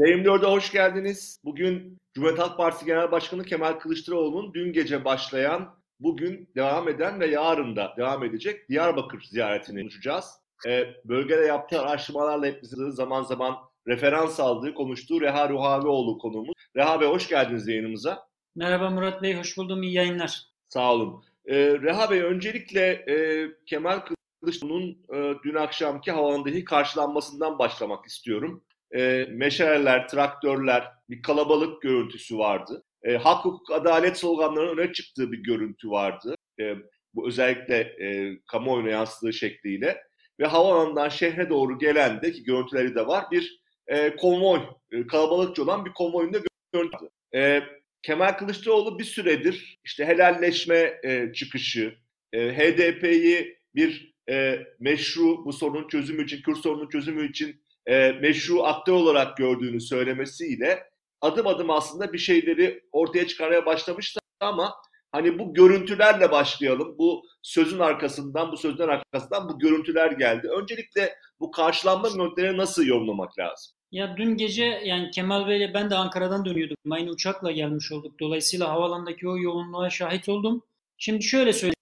[0.00, 1.40] TM4'e hoş geldiniz.
[1.44, 7.26] Bugün Cumhuriyet Halk Partisi Genel Başkanı Kemal Kılıçdaroğlu'nun dün gece başlayan, bugün devam eden ve
[7.26, 10.24] yarın da devam edecek Diyarbakır ziyaretini konuşacağız.
[10.68, 13.56] Ee, bölgede yaptığı araştırmalarla hepimizin zaman zaman
[13.88, 16.54] referans aldığı, konuştuğu Reha Ruhavioğlu konuğumuz.
[16.76, 18.26] Reha Bey hoş geldiniz yayınımıza.
[18.56, 19.82] Merhaba Murat Bey, hoş buldum.
[19.82, 20.42] İyi yayınlar.
[20.68, 21.24] Sağ olun.
[21.46, 24.00] Ee, Reha Bey öncelikle e, Kemal
[24.40, 28.62] Kılıçdaroğlu'nun e, dün akşamki havalandaki karşılanmasından başlamak istiyorum
[28.96, 32.82] e, meşaleler, traktörler, bir kalabalık görüntüsü vardı.
[33.02, 36.34] E, hak, hukuk, adalet sloganlarının öne çıktığı bir görüntü vardı.
[36.60, 36.74] E,
[37.14, 40.02] bu özellikle e, kamuoyuna yansıdığı şekliyle.
[40.40, 44.60] Ve havaalanından şehre doğru gelen de ki görüntüleri de var bir e, konvoy,
[44.92, 46.38] e, kalabalıkça olan bir konvoyun da
[46.72, 46.96] görüntü.
[47.34, 47.62] E,
[48.02, 51.94] Kemal Kılıçdaroğlu bir süredir işte helalleşme e, çıkışı,
[52.32, 58.62] e, HDP'yi bir e, meşru bu sorunun çözümü için, Kürt sorunun çözümü için e, meşru
[58.62, 64.74] aktör olarak gördüğünü söylemesiyle adım adım aslında bir şeyleri ortaya çıkarmaya başlamıştı ama
[65.12, 66.98] hani bu görüntülerle başlayalım.
[66.98, 70.48] Bu sözün arkasından, bu sözün arkasından bu görüntüler geldi.
[70.48, 73.76] Öncelikle bu karşılanma görüntüleri nasıl yorumlamak lazım?
[73.92, 76.76] Ya dün gece yani Kemal Bey'le ben de Ankara'dan dönüyordum.
[76.90, 78.20] Aynı uçakla gelmiş olduk.
[78.20, 80.62] Dolayısıyla havalandaki o yoğunluğa şahit oldum.
[80.98, 81.74] Şimdi şöyle söyleyeyim.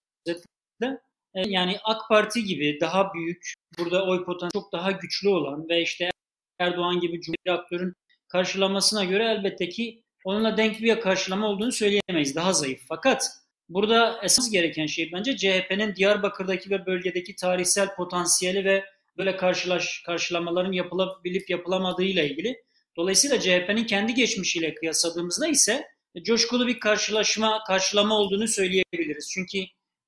[1.38, 5.82] E, yani AK Parti gibi daha büyük, burada oy potansiyeli çok daha güçlü olan ve
[5.82, 6.10] işte
[6.58, 7.94] Erdoğan gibi cumhuriyet aktörün
[8.28, 12.36] karşılamasına göre elbette ki onunla denk bir karşılama olduğunu söyleyemeyiz.
[12.36, 12.80] Daha zayıf.
[12.88, 13.30] Fakat
[13.68, 18.84] burada esas gereken şey bence CHP'nin Diyarbakır'daki ve bölgedeki tarihsel potansiyeli ve
[19.18, 22.62] böyle karşılaş, karşılamaların yapılabilip yapılamadığıyla ilgili.
[22.96, 25.86] Dolayısıyla CHP'nin kendi geçmişiyle kıyasladığımızda ise
[26.22, 29.30] coşkulu bir karşılaşma, karşılama olduğunu söyleyebiliriz.
[29.34, 29.58] Çünkü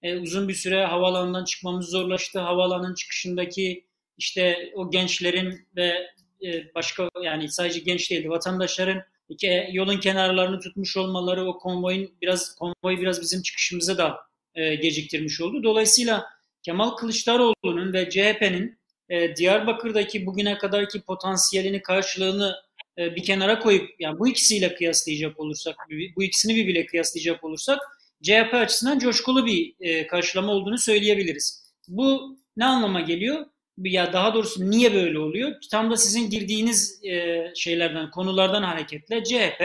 [0.02, 2.40] e, uzun bir süre havaalanından çıkmamız zorlaştı.
[2.40, 3.86] Havaalanının çıkışındaki
[4.18, 6.06] işte o gençlerin ve
[6.44, 12.54] e, başka yani sadece genç değildi vatandaşların iki, yolun kenarlarını tutmuş olmaları o konvoyun biraz
[12.54, 14.16] konvoy biraz bizim çıkışımıza da
[14.54, 15.62] e, geciktirmiş oldu.
[15.62, 16.26] Dolayısıyla
[16.62, 18.78] Kemal Kılıçdaroğlu'nun ve CHP'nin
[19.08, 22.56] e, Diyarbakır'daki bugüne kadarki potansiyelini karşılığını
[22.98, 25.76] e, bir kenara koyup yani bu ikisiyle kıyaslayacak olursak
[26.16, 27.78] bu ikisini birbiriyle kıyaslayacak olursak
[28.22, 31.74] CHP açısından coşkulu bir e, karşılama olduğunu söyleyebiliriz.
[31.88, 33.46] Bu ne anlama geliyor?
[33.78, 35.54] Ya daha doğrusu niye böyle oluyor?
[35.70, 39.62] Tam da sizin girdiğiniz e, şeylerden, konulardan hareketle CHP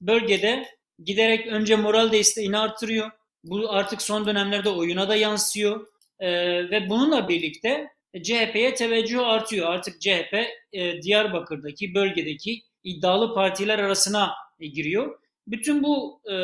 [0.00, 0.66] bölgede
[1.04, 3.10] giderek önce moral desteğini artırıyor.
[3.44, 5.86] Bu artık son dönemlerde oyuna da yansıyor.
[6.20, 6.28] E,
[6.70, 7.88] ve bununla birlikte
[8.22, 9.66] CHP'ye teveccüh artıyor.
[9.70, 10.34] Artık CHP
[10.72, 15.18] e, Diyarbakır'daki bölgedeki iddialı partiler arasına e, giriyor.
[15.46, 16.34] Bütün bu e,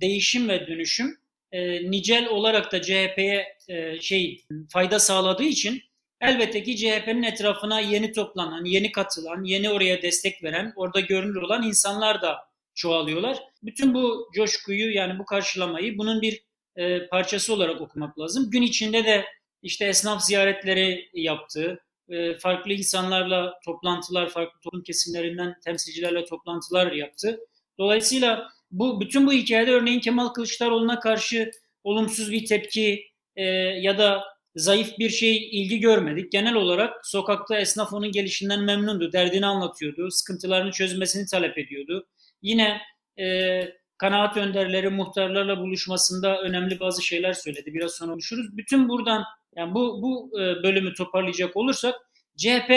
[0.00, 1.18] değişim ve dönüşüm
[1.52, 5.82] e, nicel olarak da CHP'ye e, şey fayda sağladığı için
[6.20, 11.62] elbette ki CHP'nin etrafına yeni toplanan, yeni katılan, yeni oraya destek veren, orada görünür olan
[11.62, 12.38] insanlar da
[12.74, 13.38] çoğalıyorlar.
[13.62, 16.44] Bütün bu coşkuyu yani bu karşılamayı bunun bir
[16.76, 18.50] e, parçası olarak okumak lazım.
[18.50, 19.24] Gün içinde de
[19.62, 27.40] işte esnaf ziyaretleri yaptığı, e, farklı insanlarla toplantılar, farklı toplum kesimlerinden temsilcilerle toplantılar yaptı.
[27.82, 31.50] Dolayısıyla bu bütün bu hikayede örneğin Kemal Kılıçdaroğlu'na karşı
[31.84, 33.06] olumsuz bir tepki
[33.36, 33.44] e,
[33.82, 34.24] ya da
[34.56, 36.32] zayıf bir şey ilgi görmedik.
[36.32, 42.06] Genel olarak sokakta esnaf onun gelişinden memnundu, derdini anlatıyordu, sıkıntılarını çözmesini talep ediyordu.
[42.42, 42.80] Yine
[43.18, 43.62] e,
[43.98, 47.74] kanaat önderleri muhtarlarla buluşmasında önemli bazı şeyler söyledi.
[47.74, 48.56] Biraz sonra konuşuruz.
[48.56, 49.24] Bütün buradan
[49.56, 51.94] yani bu bu e, bölümü toparlayacak olursak
[52.36, 52.70] CHP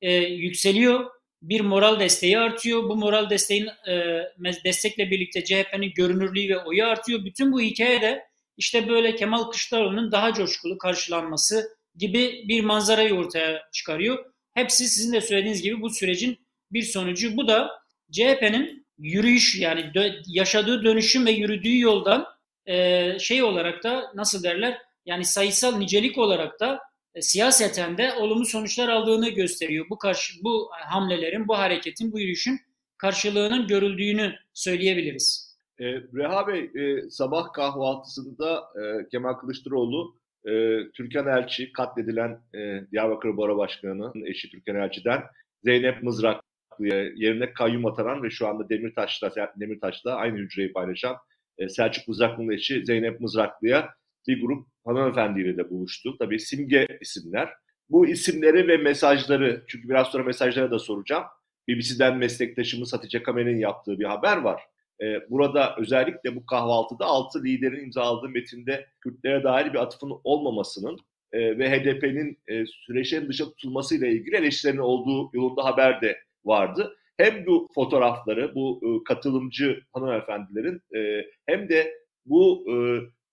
[0.00, 2.82] e, yükseliyor bir moral desteği artıyor.
[2.82, 4.22] Bu moral desteğin e,
[4.64, 7.24] destekle birlikte CHP'nin görünürlüğü ve oyu artıyor.
[7.24, 8.24] Bütün bu hikayede
[8.56, 14.24] işte böyle Kemal Kılıçdaroğlu'nun daha coşkulu karşılanması gibi bir manzarayı ortaya çıkarıyor.
[14.54, 16.38] Hepsi sizin de söylediğiniz gibi bu sürecin
[16.72, 17.36] bir sonucu.
[17.36, 17.70] Bu da
[18.12, 22.26] CHP'nin yürüyüş yani dö- yaşadığı dönüşüm ve yürüdüğü yoldan
[22.66, 26.80] e, şey olarak da nasıl derler yani sayısal nicelik olarak da
[27.20, 29.86] siyaseten de olumlu sonuçlar aldığını gösteriyor.
[29.90, 32.60] Bu karşı, bu hamlelerin, bu hareketin, bu yürüyüşün
[32.98, 35.56] karşılığının görüldüğünü söyleyebiliriz.
[35.78, 40.50] E, Reha Bey, e, sabah kahvaltısında e, Kemal Kılıçdaroğlu, e,
[40.94, 45.22] Türkan Elçi, katledilen e, Diyarbakır Bora Başkanı'nın eşi Türkan Elçi'den
[45.64, 51.16] Zeynep Mızraklı'ya yerine kayyum atanan ve şu anda Demirtaş'ta, Demirtaş'ta aynı hücreyi paylaşan
[51.58, 53.88] e, Selçuk Mızraklı'nın eşi Zeynep Mızraklı'ya
[54.28, 56.16] bir grup hanımefendiyle de buluştu.
[56.18, 57.48] Tabii simge isimler.
[57.90, 61.24] Bu isimleri ve mesajları, çünkü biraz sonra mesajlara da soracağım.
[61.68, 64.62] BBC'den meslektaşımız Hatice Kamer'in yaptığı bir haber var.
[65.02, 70.98] Ee, burada özellikle bu kahvaltıda altı liderin imzaladığı metinde Kürtlere dair bir atıfın olmamasının
[71.32, 76.96] e, ve HDP'nin e, süreçlerin dışa tutulmasıyla ilgili eleştirilerin olduğu yolunda haber de vardı.
[77.16, 81.94] hem bu fotoğrafları, bu e, katılımcı hanımefendilerin e, hem de
[82.26, 82.74] bu e,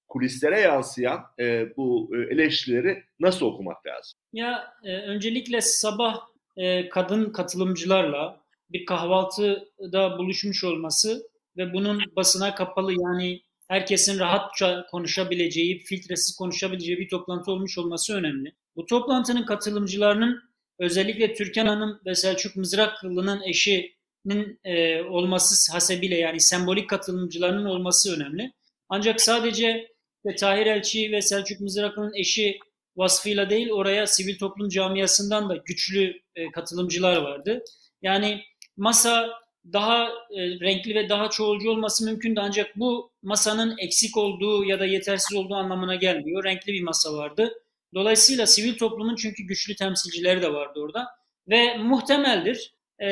[0.08, 4.20] kulislere yansıyan e, bu e, eleştirileri nasıl okumak lazım?
[4.34, 6.20] Ya e, öncelikle sabah
[6.58, 11.28] e, kadın katılımcılarla bir kahvaltıda buluşmuş olması
[11.58, 18.54] ve bunun basına kapalı yani herkesin rahatça konuşabileceği, filtresiz konuşabileceği bir toplantı olmuş olması önemli.
[18.76, 20.44] Bu toplantının katılımcılarının
[20.80, 28.54] özellikle Türkan Hanım ve Selçuk Mızraklı'nın eşinin e, olması hasebiyle yani sembolik katılımcılarının olması önemli.
[28.90, 29.97] Ancak sadece
[30.28, 32.60] ve Tahir Elçi ve Selçuk Mızraklı'nın eşi
[32.96, 37.64] vasfıyla değil oraya sivil toplum camiasından da güçlü e, katılımcılar vardı.
[38.02, 38.42] Yani
[38.78, 39.30] masa
[39.74, 44.80] daha e, renkli ve daha çoğulcu olması mümkün de ancak bu masanın eksik olduğu ya
[44.80, 46.44] da yetersiz olduğu anlamına gelmiyor.
[46.44, 47.54] Renkli bir masa vardı.
[47.94, 51.08] Dolayısıyla sivil toplumun çünkü güçlü temsilcileri de vardı orada
[51.50, 53.10] ve muhtemeldir e,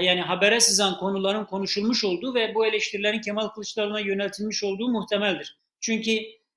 [0.00, 5.58] yani habere sızan konuların konuşulmuş olduğu ve bu eleştirilerin Kemal Kılıçdaroğlu'na yöneltilmiş olduğu muhtemeldir.
[5.80, 6.10] Çünkü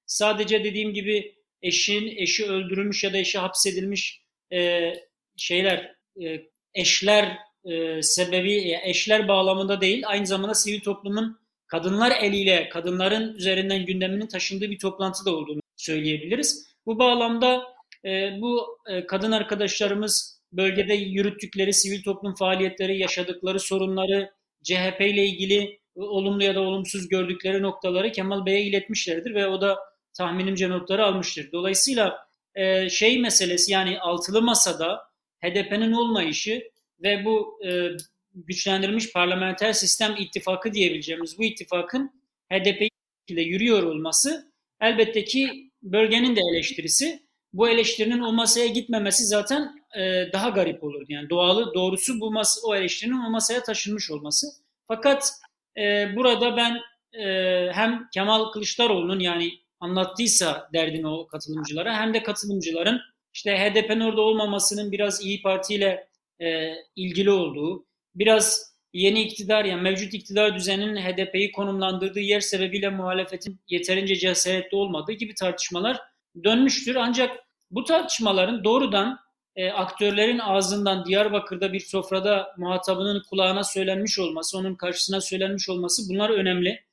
[0.06, 4.22] sadece dediğim gibi eşin eşi öldürülmüş ya da eşi hapsedilmiş
[4.54, 4.94] e,
[5.38, 6.42] şeyler e,
[6.74, 14.28] eşler e, sebebi eşler bağlamında değil aynı zamanda sivil toplumun kadınlar eliyle kadınların üzerinden gündeminin
[14.28, 16.68] taşındığı bir toplantı da olduğunu söyleyebiliriz.
[16.86, 17.64] Bu bağlamda
[18.06, 24.32] e, bu e, kadın arkadaşlarımız bölgede yürüttükleri sivil toplum faaliyetleri, yaşadıkları sorunları,
[24.64, 29.78] CHP ile ilgili olumlu ya da olumsuz gördükleri noktaları Kemal Bey'e iletmişlerdir ve o da
[30.14, 31.52] tahminimce notları almıştır.
[31.52, 35.02] Dolayısıyla e, şey meselesi yani altılı masada
[35.44, 36.72] HDP'nin olmayışı
[37.04, 37.90] ve bu e,
[38.36, 42.12] güçlendirilmiş parlamenter sistem ittifakı diyebileceğimiz bu ittifakın
[42.52, 42.88] HDP
[43.28, 44.52] ile yürüyor olması
[44.82, 47.24] elbette ki bölgenin de eleştirisi.
[47.54, 51.06] Bu eleştirinin o masaya gitmemesi zaten e, daha garip olurdu.
[51.10, 54.48] Yani doğalı doğrusu bu mas o eleştirinin o masaya taşınmış olması.
[54.88, 55.32] Fakat
[55.78, 56.78] e, burada ben
[57.20, 59.52] e, hem Kemal Kılıçdaroğlu'nun yani
[59.84, 63.02] anlattıysa derdini o katılımcılara hem de katılımcıların
[63.34, 66.08] işte HDP'nin orada olmamasının biraz İyi Parti ile
[66.42, 67.86] e, ilgili olduğu,
[68.16, 75.12] biraz yeni iktidar yani mevcut iktidar düzeninin HDP'yi konumlandırdığı yer sebebiyle muhalefetin yeterince cesaretli olmadığı
[75.12, 76.00] gibi tartışmalar
[76.44, 76.96] dönmüştür.
[76.96, 77.40] Ancak
[77.72, 79.20] bu tartışmaların doğrudan
[79.56, 86.30] e, aktörlerin ağzından Diyarbakır'da bir sofrada muhatabının kulağına söylenmiş olması, onun karşısına söylenmiş olması bunlar
[86.30, 86.84] önemli.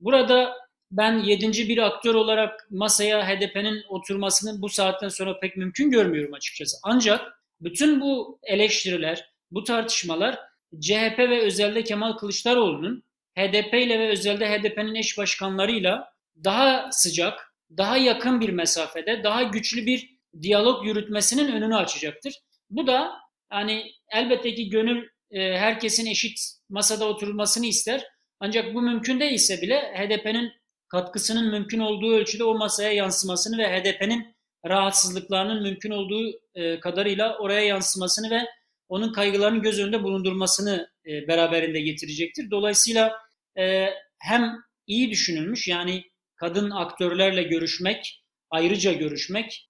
[0.00, 0.56] Burada
[0.90, 6.76] ben yedinci bir aktör olarak masaya HDP'nin oturmasını bu saatten sonra pek mümkün görmüyorum açıkçası.
[6.82, 10.38] Ancak bütün bu eleştiriler, bu tartışmalar
[10.80, 13.04] CHP ve özelde Kemal Kılıçdaroğlu'nun
[13.38, 16.12] HDP ile ve özelde HDP'nin eş başkanlarıyla
[16.44, 22.34] daha sıcak, daha yakın bir mesafede, daha güçlü bir diyalog yürütmesinin önünü açacaktır.
[22.70, 23.12] Bu da
[23.48, 28.04] hani elbette ki gönül e, herkesin eşit masada oturulmasını ister.
[28.40, 30.52] Ancak bu mümkün değilse bile HDP'nin
[30.90, 37.60] katkısının mümkün olduğu ölçüde o masaya yansımasını ve HDP'nin rahatsızlıklarının mümkün olduğu e, kadarıyla oraya
[37.60, 38.40] yansımasını ve
[38.88, 42.50] onun kaygılarını göz önünde bulundurmasını e, beraberinde getirecektir.
[42.50, 43.12] Dolayısıyla
[43.58, 43.88] e,
[44.18, 44.56] hem
[44.86, 46.04] iyi düşünülmüş yani
[46.36, 49.66] kadın aktörlerle görüşmek, ayrıca görüşmek,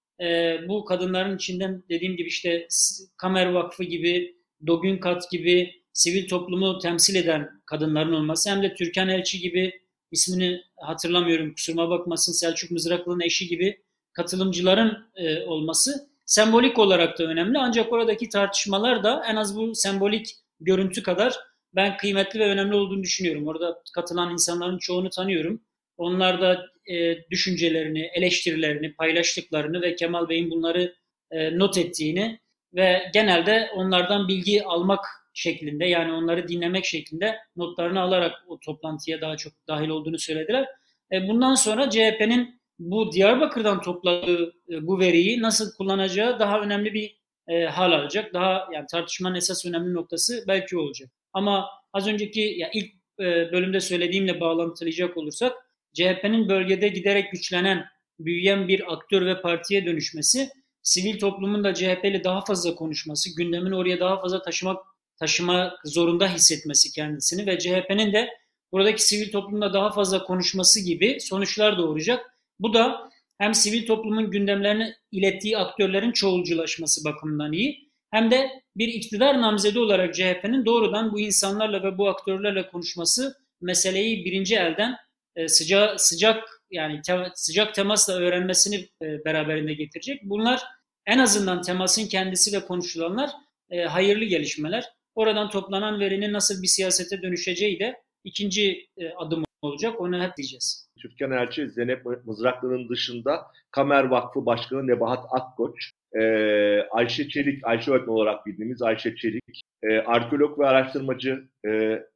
[0.67, 2.67] bu kadınların içinden dediğim gibi işte
[3.17, 4.35] Kamer Vakfı gibi,
[4.67, 9.80] Dogün Kat gibi sivil toplumu temsil eden kadınların olması hem de Türkan Elçi gibi
[10.11, 17.57] ismini hatırlamıyorum kusuruma bakmasın Selçuk Mızraklı'nın eşi gibi katılımcıların e, olması sembolik olarak da önemli.
[17.59, 21.35] Ancak oradaki tartışmalar da en az bu sembolik görüntü kadar
[21.75, 23.47] ben kıymetli ve önemli olduğunu düşünüyorum.
[23.47, 25.61] Orada katılan insanların çoğunu tanıyorum.
[25.97, 30.95] Onlar da e, düşüncelerini, eleştirilerini paylaştıklarını ve Kemal Bey'in bunları
[31.31, 32.39] e, not ettiğini
[32.73, 39.37] ve genelde onlardan bilgi almak şeklinde yani onları dinlemek şeklinde notlarını alarak o toplantıya daha
[39.37, 40.67] çok dahil olduğunu söylediler.
[41.11, 47.21] E, bundan sonra CHP'nin bu Diyarbakır'dan topladığı e, bu veriyi nasıl kullanacağı daha önemli bir
[47.47, 48.33] e, hal alacak.
[48.33, 51.09] Daha yani tartışmanın esas önemli noktası belki olacak.
[51.33, 55.53] Ama az önceki ya ilk e, bölümde söylediğimle bağlantılayacak olursak
[55.93, 57.85] CHP'nin bölgede giderek güçlenen,
[58.19, 60.49] büyüyen bir aktör ve partiye dönüşmesi,
[60.83, 64.85] sivil toplumun da CHP ile daha fazla konuşması, gündemin oraya daha fazla taşımak
[65.21, 68.29] taşıma zorunda hissetmesi kendisini ve CHP'nin de
[68.71, 72.25] buradaki sivil toplumda daha fazla konuşması gibi sonuçlar doğuracak.
[72.59, 79.41] Bu da hem sivil toplumun gündemlerini ilettiği aktörlerin çoğulculaşması bakımından iyi hem de bir iktidar
[79.41, 84.95] namzedi olarak CHP'nin doğrudan bu insanlarla ve bu aktörlerle konuşması meseleyi birinci elden
[85.35, 90.21] e, sıcak sıcak yani te, sıcak temasla öğrenmesini e, beraberinde getirecek.
[90.23, 90.61] Bunlar
[91.05, 93.29] en azından temasın kendisi ve konuşulanlar
[93.69, 95.00] e, hayırlı gelişmeler.
[95.15, 100.01] Oradan toplanan verinin nasıl bir siyasete dönüşeceği de ikinci e, adım olacak.
[100.01, 100.87] Onu hep diyeceğiz.
[101.01, 106.21] Türkan Elçi, Zeynep Mızraklı'nın dışında Kamer Vakfı Başkanı Nebahat Akkoç, e,
[106.91, 111.69] Ayşe Çelik, Ayşe öğretmen olarak bildiğimiz Ayşe Çelik, e, arkeolog ve araştırmacı e,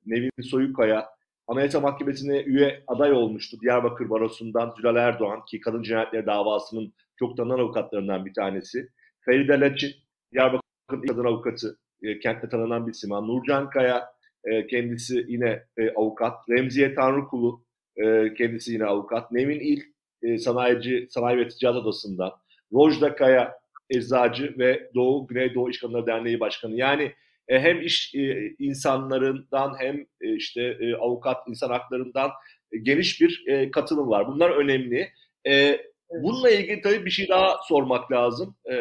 [0.06, 1.10] Nevin Soyukaya,
[1.48, 7.60] Anayasa Mahkemesi'ne üye aday olmuştu Diyarbakır Barosu'ndan Zülal Erdoğan ki kadın cinayetleri davasının çok tanınan
[7.60, 8.90] avukatlarından bir tanesi.
[9.26, 9.92] Feride Laçin,
[10.34, 13.10] Diyarbakır kadın avukatı, e, kentte tanınan bir isim.
[13.10, 14.10] Nurcan Kaya,
[14.44, 16.50] e, kendisi yine e, avukat.
[16.50, 17.64] Remziye Tanrıkulu,
[17.98, 19.32] e, kendisi yine avukat.
[19.32, 19.82] Nevin İl,
[20.22, 22.32] e, sanayici, Sanayi ve Ticaret Odası'ndan.
[22.74, 23.54] Rojda Kaya,
[23.90, 26.76] eczacı ve Doğu Güneydoğu İş Kadınları Derneği Başkanı.
[26.76, 27.12] Yani
[27.48, 32.32] e, hem iş e, insanlarından hem e, işte e, avukat insan haklarından
[32.72, 34.28] e, geniş bir e, katılım var.
[34.28, 35.10] Bunlar önemli.
[35.48, 38.56] E, bununla ilgili tabii bir şey daha sormak lazım.
[38.72, 38.74] E,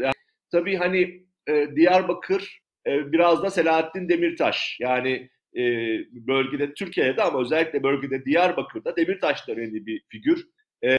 [0.00, 0.12] yani,
[0.52, 5.62] tabii hani e, Diyarbakır e, biraz da Selahattin Demirtaş yani e,
[6.26, 10.46] bölgede Türkiye'de ama özellikle bölgede Diyarbakır'da Demirtaş önemli bir figür.
[10.84, 10.98] E,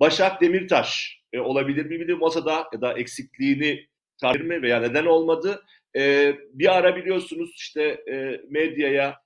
[0.00, 3.86] Başak Demirtaş e, olabilir mi bilir masada ya da eksikliğini
[4.20, 5.62] tarih mi veya neden olmadı?
[5.96, 8.04] E, bir ara biliyorsunuz işte
[8.50, 9.16] medyaya,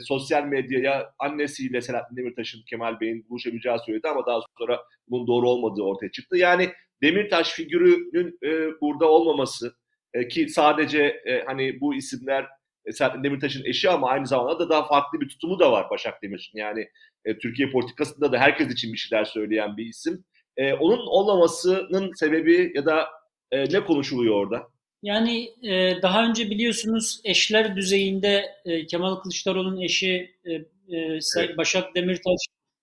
[0.00, 5.82] sosyal medyaya annesiyle Selahattin Demirtaş'ın Kemal Bey'in buluşabileceği söyledi ama daha sonra bunun doğru olmadığı
[5.82, 6.36] ortaya çıktı.
[6.36, 6.70] Yani
[7.02, 8.38] Demirtaş figürünün
[8.80, 9.74] burada olmaması
[10.14, 12.46] e, ki sadece e, hani bu isimler
[12.86, 16.22] e, Selahattin Demirtaş'ın eşi ama aynı zamanda da daha farklı bir tutumu da var Başak
[16.22, 16.58] Demirtaş'ın.
[16.58, 16.88] Yani
[17.24, 20.24] e, Türkiye politikasında da herkes için bir şeyler söyleyen bir isim.
[20.56, 23.08] E, onun olmamasının sebebi ya da
[23.50, 24.62] e, ne konuşuluyor orada?
[25.02, 31.56] Yani e, daha önce biliyorsunuz eşler düzeyinde e, Kemal Kılıçdaroğlu'nun eşi e, e, evet.
[31.56, 32.40] Başak Demirtaş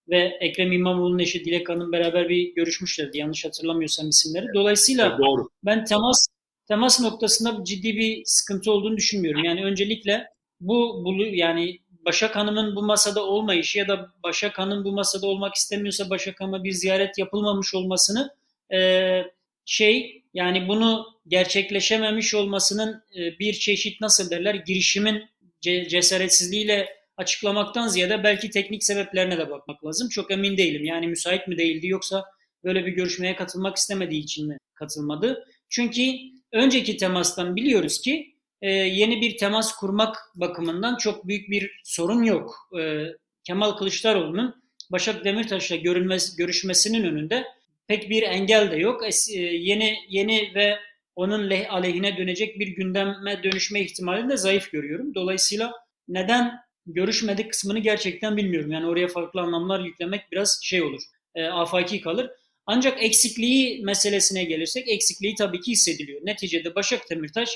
[0.09, 4.45] ve Ekrem İmamoğlu'nun eşi Dilek Hanım beraber bir görüşmüşlerdi yanlış hatırlamıyorsam isimleri.
[4.53, 5.49] Dolayısıyla evet, doğru.
[5.63, 6.27] ben temas
[6.67, 9.43] temas noktasında ciddi bir sıkıntı olduğunu düşünmüyorum.
[9.43, 10.27] Yani öncelikle
[10.59, 15.55] bu, bu yani Başak Hanım'ın bu masada olmayışı ya da Başak Hanım bu masada olmak
[15.55, 18.35] istemiyorsa Başak Hanım'a bir ziyaret yapılmamış olmasını
[18.73, 19.21] e,
[19.65, 25.23] şey yani bunu gerçekleşememiş olmasının e, bir çeşit nasıl derler girişimin
[25.61, 26.87] ce- cesaretsizliğiyle
[27.17, 30.09] açıklamaktan ziyade belki teknik sebeplerine de bakmak lazım.
[30.09, 30.85] Çok emin değilim.
[30.85, 32.25] Yani müsait mi değildi yoksa
[32.63, 35.47] böyle bir görüşmeye katılmak istemediği için mi katılmadı?
[35.69, 36.01] Çünkü
[36.51, 42.69] önceki temastan biliyoruz ki e, yeni bir temas kurmak bakımından çok büyük bir sorun yok.
[42.79, 43.05] E,
[43.43, 45.75] Kemal Kılıçdaroğlu'nun Başak Demirtaş'la
[46.37, 47.45] görüşmesinin önünde
[47.87, 49.03] pek bir engel de yok.
[49.03, 50.77] E, yeni yeni ve
[51.15, 55.15] onun aleyhine dönecek bir gündeme dönüşme ihtimalini de zayıf görüyorum.
[55.15, 55.73] Dolayısıyla
[56.07, 56.51] neden
[56.85, 58.71] görüşmedik kısmını gerçekten bilmiyorum.
[58.71, 61.01] Yani oraya farklı anlamlar yüklemek biraz şey olur.
[61.35, 62.29] E, afaki kalır.
[62.65, 66.21] Ancak eksikliği meselesine gelirsek eksikliği tabii ki hissediliyor.
[66.23, 67.49] Neticede Başak Demirtaş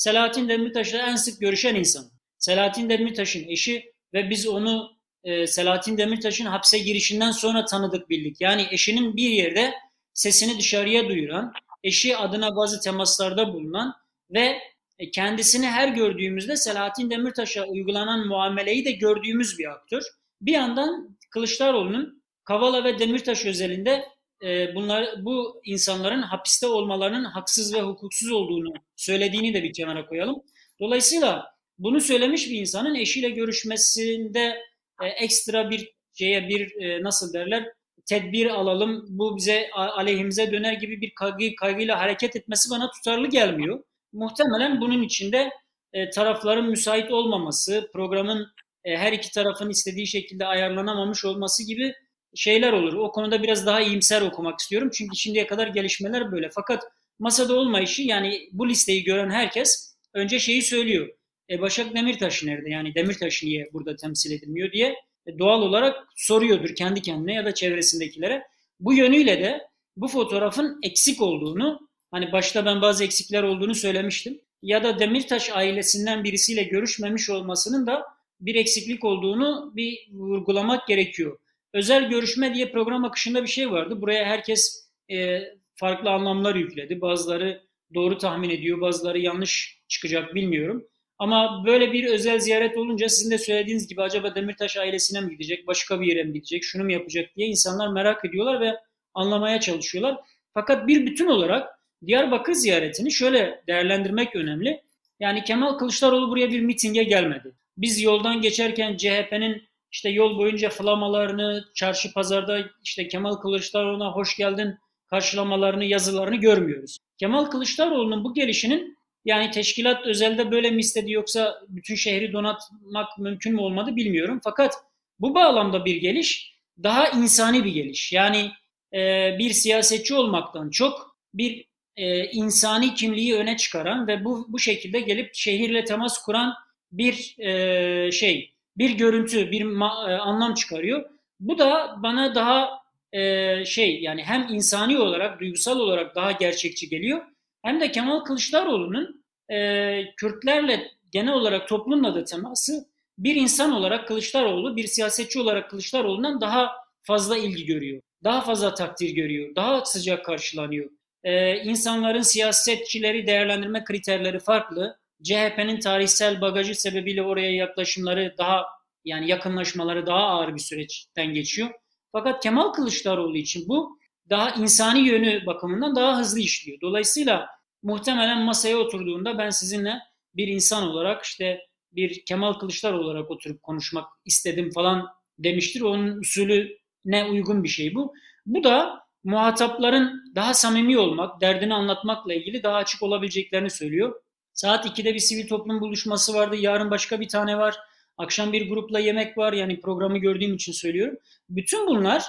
[0.00, 2.10] Selahattin Demirtaş'la en sık görüşen insan.
[2.38, 4.90] Selahattin Demirtaş'ın eşi ve biz onu
[5.24, 8.40] e, Selahattin Demirtaş'ın hapse girişinden sonra tanıdık bildik.
[8.40, 9.74] Yani eşinin bir yerde
[10.14, 11.52] sesini dışarıya duyuran,
[11.84, 13.94] eşi adına bazı temaslarda bulunan
[14.30, 14.58] ve
[14.98, 20.02] e, kendisini her gördüğümüzde Selahattin Demirtaş'a uygulanan muameleyi de gördüğümüz bir aktör.
[20.40, 24.04] Bir yandan Kılıçdaroğlu'nun Kavala ve Demirtaş özelinde
[24.42, 30.42] e, bunlar bu insanların hapiste olmalarının haksız ve hukuksuz olduğunu söylediğini de bir kenara koyalım.
[30.80, 31.46] Dolayısıyla
[31.78, 34.58] bunu söylemiş bir insanın eşiyle görüşmesinde
[35.02, 37.72] e, ekstra bir şeye bir e, nasıl derler
[38.06, 43.84] tedbir alalım bu bize aleyhimize döner gibi bir kaygı, kaygıyla hareket etmesi bana tutarlı gelmiyor.
[44.12, 45.50] Muhtemelen bunun içinde
[45.92, 48.46] e, tarafların müsait olmaması, programın
[48.84, 51.94] e, her iki tarafın istediği şekilde ayarlanamamış olması gibi
[52.34, 52.92] şeyler olur.
[52.92, 54.90] O konuda biraz daha iyimser okumak istiyorum.
[54.94, 56.50] Çünkü şimdiye kadar gelişmeler böyle.
[56.54, 56.82] Fakat
[57.18, 61.08] masada olmayışı yani bu listeyi gören herkes önce şeyi söylüyor.
[61.50, 62.70] E Başak Demirtaş nerede?
[62.70, 64.96] Yani Demirtaş niye burada temsil edilmiyor diye
[65.26, 68.42] e, doğal olarak soruyordur kendi kendine ya da çevresindekilere.
[68.80, 74.40] Bu yönüyle de bu fotoğrafın eksik olduğunu, hani başta ben bazı eksikler olduğunu söylemiştim.
[74.62, 78.04] Ya da Demirtaş ailesinden birisiyle görüşmemiş olmasının da
[78.40, 81.38] bir eksiklik olduğunu bir vurgulamak gerekiyor.
[81.74, 84.00] Özel görüşme diye program akışında bir şey vardı.
[84.02, 85.42] Buraya herkes e,
[85.74, 87.00] farklı anlamlar yükledi.
[87.00, 87.62] Bazıları
[87.94, 90.86] doğru tahmin ediyor, bazıları yanlış çıkacak bilmiyorum.
[91.18, 95.66] Ama böyle bir özel ziyaret olunca sizin de söylediğiniz gibi acaba Demirtaş ailesine mi gidecek,
[95.66, 98.74] başka bir yere mi gidecek, şunu mu yapacak diye insanlar merak ediyorlar ve
[99.14, 100.16] anlamaya çalışıyorlar.
[100.54, 104.82] Fakat bir bütün olarak Diyarbakır ziyaretini şöyle değerlendirmek önemli.
[105.20, 107.52] Yani Kemal Kılıçdaroğlu buraya bir mitinge gelmedi.
[107.76, 114.78] Biz yoldan geçerken CHP'nin işte yol boyunca flamalarını, çarşı pazarda işte Kemal Kılıçdaroğlu'na hoş geldin
[115.10, 116.98] karşılamalarını, yazılarını görmüyoruz.
[117.18, 123.54] Kemal Kılıçdaroğlu'nun bu gelişinin Yani teşkilat özelde böyle mi istedi yoksa bütün şehri donatmak mümkün
[123.54, 124.40] mü olmadı bilmiyorum.
[124.44, 124.74] Fakat
[125.18, 128.12] bu bağlamda bir geliş daha insani bir geliş.
[128.12, 128.50] Yani
[128.94, 128.98] e,
[129.38, 131.64] bir siyasetçi olmaktan çok bir
[131.96, 136.54] e, insani kimliği öne çıkaran ve bu bu şekilde gelip şehirle temas kuran
[136.92, 141.10] bir e, şey, bir görüntü, bir ma, e, anlam çıkarıyor.
[141.40, 142.80] Bu da bana daha
[143.12, 147.22] e, şey yani hem insani olarak, duygusal olarak daha gerçekçi geliyor.
[147.62, 154.76] Hem de Kemal Kılıçdaroğlu'nun e, Kürtlerle genel olarak toplumla da teması bir insan olarak Kılıçdaroğlu,
[154.76, 156.72] bir siyasetçi olarak Kılıçdaroğlu'ndan daha
[157.02, 158.02] fazla ilgi görüyor.
[158.24, 159.56] Daha fazla takdir görüyor.
[159.56, 160.90] Daha sıcak karşılanıyor.
[161.24, 164.99] Ee, insanların siyasetçileri değerlendirme kriterleri farklı.
[165.22, 168.64] CHP'nin tarihsel bagajı sebebiyle oraya yaklaşımları daha
[169.04, 171.70] yani yakınlaşmaları daha ağır bir süreçten geçiyor.
[172.12, 173.98] Fakat Kemal Kılıçdaroğlu için bu
[174.30, 176.80] daha insani yönü bakımından daha hızlı işliyor.
[176.80, 177.48] Dolayısıyla
[177.82, 179.98] muhtemelen masaya oturduğunda ben sizinle
[180.34, 181.60] bir insan olarak işte
[181.92, 185.06] bir Kemal Kılıçdaroğlu olarak oturup konuşmak istedim falan
[185.38, 185.80] demiştir.
[185.80, 188.14] Onun usulü ne uygun bir şey bu.
[188.46, 194.22] Bu da muhatapların daha samimi olmak, derdini anlatmakla ilgili daha açık olabileceklerini söylüyor.
[194.52, 196.56] Saat 2'de bir sivil toplum buluşması vardı.
[196.56, 197.76] Yarın başka bir tane var.
[198.18, 199.52] Akşam bir grupla yemek var.
[199.52, 201.16] Yani programı gördüğüm için söylüyorum.
[201.48, 202.24] Bütün bunlar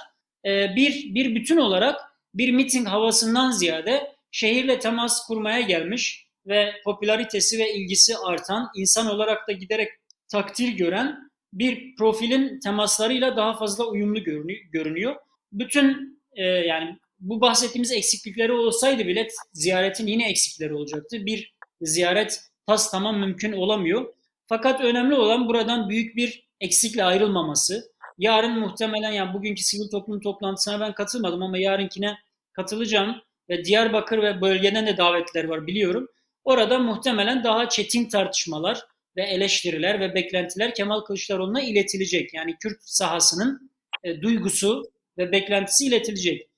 [0.46, 2.00] e, bir bir bütün olarak
[2.34, 9.48] bir miting havasından ziyade şehirle temas kurmaya gelmiş ve popülaritesi ve ilgisi artan, insan olarak
[9.48, 9.88] da giderek
[10.28, 14.24] takdir gören bir profilin temaslarıyla daha fazla uyumlu
[14.72, 15.16] görünüyor.
[15.52, 21.26] Bütün e, yani bu bahsettiğimiz eksiklikleri olsaydı bile ziyaretin yine eksikleri olacaktı.
[21.26, 21.54] Bir
[21.86, 24.14] ziyaret tas tamam mümkün olamıyor.
[24.46, 27.92] Fakat önemli olan buradan büyük bir eksikle ayrılmaması.
[28.18, 32.18] Yarın muhtemelen yani bugünkü sivil toplum toplantısına ben katılmadım ama yarınkine
[32.52, 33.16] katılacağım
[33.48, 36.08] ve Diyarbakır ve bölgeden de davetler var biliyorum.
[36.44, 38.80] Orada muhtemelen daha çetin tartışmalar
[39.16, 42.34] ve eleştiriler ve beklentiler Kemal Kılıçdaroğlu'na iletilecek.
[42.34, 43.70] Yani Kürt sahasının
[44.04, 44.82] e, duygusu
[45.18, 46.48] ve beklentisi iletilecek.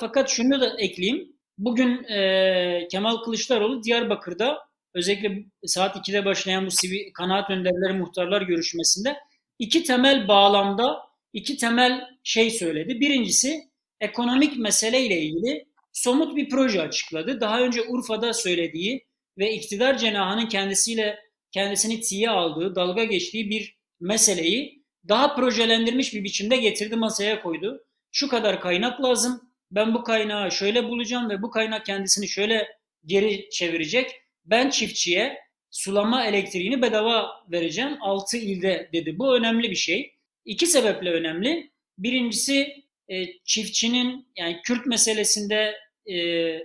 [0.00, 1.32] Fakat şunu da ekleyeyim.
[1.58, 4.58] Bugün e, Kemal Kılıçdaroğlu Diyarbakır'da
[4.94, 9.16] özellikle saat 2'de başlayan bu sivil kanaat önderleri muhtarlar görüşmesinde
[9.58, 10.98] iki temel bağlamda
[11.32, 13.00] iki temel şey söyledi.
[13.00, 13.60] Birincisi
[14.00, 17.40] ekonomik meseleyle ilgili somut bir proje açıkladı.
[17.40, 19.06] Daha önce Urfa'da söylediği
[19.38, 21.18] ve iktidar cenahının kendisiyle
[21.50, 28.28] kendisini tiye aldığı, dalga geçtiği bir meseleyi daha projelendirmiş bir biçimde getirdi masaya koydu şu
[28.28, 29.50] kadar kaynak lazım.
[29.70, 32.68] Ben bu kaynağı şöyle bulacağım ve bu kaynak kendisini şöyle
[33.06, 34.19] geri çevirecek.
[34.50, 35.38] Ben çiftçiye
[35.70, 39.18] sulama elektriğini bedava vereceğim 6 ilde dedi.
[39.18, 40.14] Bu önemli bir şey.
[40.44, 41.70] İki sebeple önemli.
[41.98, 45.74] Birincisi e, çiftçinin yani Kürt meselesinde
[46.06, 46.16] e,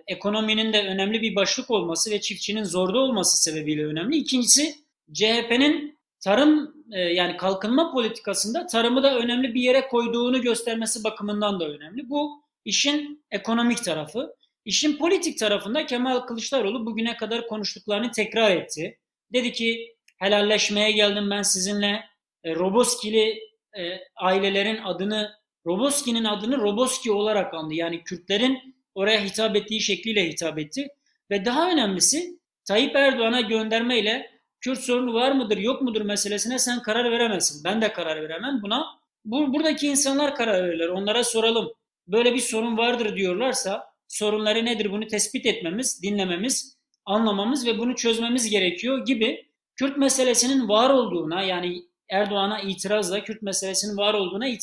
[0.07, 4.17] ekonominin de önemli bir başlık olması ve çiftçinin zorda olması sebebiyle önemli.
[4.17, 4.75] İkincisi
[5.13, 11.69] CHP'nin tarım e, yani kalkınma politikasında tarımı da önemli bir yere koyduğunu göstermesi bakımından da
[11.69, 12.09] önemli.
[12.09, 14.35] Bu işin ekonomik tarafı.
[14.65, 18.99] İşin politik tarafında Kemal Kılıçdaroğlu bugüne kadar konuştuklarını tekrar etti.
[19.33, 22.03] Dedi ki helalleşmeye geldim ben sizinle.
[22.43, 23.39] E, Roboskili
[23.77, 25.31] e, ailelerin adını
[25.65, 27.73] Roboski'nin adını Roboski olarak andı.
[27.73, 30.87] Yani Kürtlerin oraya hitap ettiği şekliyle hitap etti.
[31.31, 37.11] Ve daha önemlisi Tayyip Erdoğan'a göndermeyle Kürt sorunu var mıdır yok mudur meselesine sen karar
[37.11, 37.63] veremezsin.
[37.63, 38.85] Ben de karar veremem buna.
[39.25, 40.87] Bu, buradaki insanlar karar verirler.
[40.87, 41.73] Onlara soralım.
[42.07, 48.49] Böyle bir sorun vardır diyorlarsa sorunları nedir bunu tespit etmemiz, dinlememiz, anlamamız ve bunu çözmemiz
[48.49, 54.55] gerekiyor gibi Kürt meselesinin var olduğuna yani Erdoğan'a itirazla Kürt meselesinin var olduğuna e,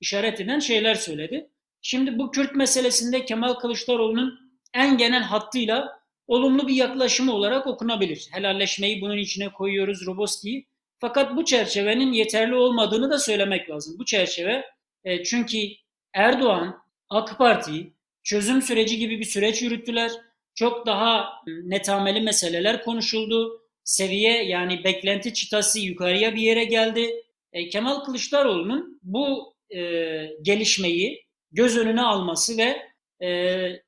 [0.00, 1.50] işaret eden şeyler söyledi.
[1.82, 4.38] Şimdi bu Kürt meselesinde Kemal Kılıçdaroğlu'nun
[4.74, 8.28] en genel hattıyla olumlu bir yaklaşımı olarak okunabilir.
[8.32, 10.66] Helalleşmeyi bunun içine koyuyoruz Roboski'yi.
[10.98, 13.96] Fakat bu çerçevenin yeterli olmadığını da söylemek lazım.
[13.98, 14.64] Bu çerçeve
[15.04, 15.58] e, çünkü
[16.14, 17.92] Erdoğan, AK Parti
[18.30, 20.10] çözüm süreci gibi bir süreç yürüttüler.
[20.54, 23.62] Çok daha netameli meseleler konuşuldu.
[23.84, 27.24] Seviye yani beklenti çıtası yukarıya bir yere geldi.
[27.52, 29.80] E, Kemal Kılıçdaroğlu'nun bu e,
[30.42, 32.82] gelişmeyi göz önüne alması ve
[33.26, 33.82] e,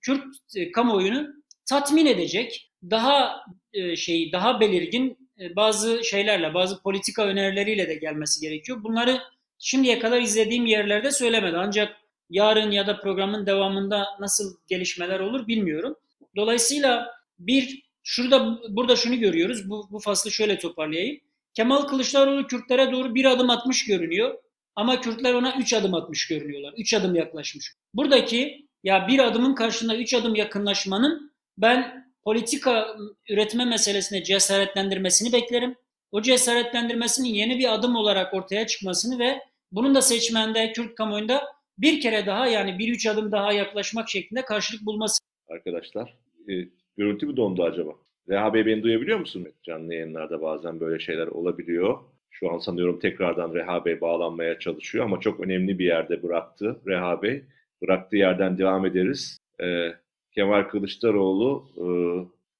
[0.00, 0.24] Kürt
[0.56, 1.28] e, kamuoyunu
[1.68, 8.40] tatmin edecek daha e, şey daha belirgin e, bazı şeylerle, bazı politika önerileriyle de gelmesi
[8.40, 8.84] gerekiyor.
[8.84, 9.20] Bunları
[9.58, 11.56] şimdiye kadar izlediğim yerlerde söylemedi.
[11.56, 15.96] Ancak yarın ya da programın devamında nasıl gelişmeler olur bilmiyorum.
[16.36, 19.70] Dolayısıyla bir şurada burada şunu görüyoruz.
[19.70, 21.20] Bu, bu faslı şöyle toparlayayım.
[21.54, 24.34] Kemal Kılıçdaroğlu Kürtlere doğru bir adım atmış görünüyor.
[24.76, 26.74] Ama Kürtler ona üç adım atmış görünüyorlar.
[26.76, 27.74] Üç adım yaklaşmış.
[27.94, 32.96] Buradaki ya bir adımın karşında üç adım yakınlaşmanın ben politika
[33.28, 35.76] üretme meselesine cesaretlendirmesini beklerim.
[36.12, 39.40] O cesaretlendirmesinin yeni bir adım olarak ortaya çıkmasını ve
[39.72, 44.44] bunun da seçmende, Kürt kamuoyunda bir kere daha yani bir üç adım daha yaklaşmak şeklinde
[44.44, 45.18] karşılık bulması.
[45.48, 46.16] Arkadaşlar,
[46.48, 46.52] e,
[46.96, 47.90] görüntü mü dondu acaba?
[48.28, 49.48] Reha Bey beni duyabiliyor musun?
[49.62, 51.98] Canlı yayınlarda bazen böyle şeyler olabiliyor.
[52.30, 57.22] Şu an sanıyorum tekrardan Reha Bey bağlanmaya çalışıyor ama çok önemli bir yerde bıraktı Reha
[57.22, 57.42] Bey.
[57.82, 59.38] Bıraktığı yerden devam ederiz.
[59.60, 59.88] Ee,
[60.34, 61.86] Kemal Kılıçdaroğlu e,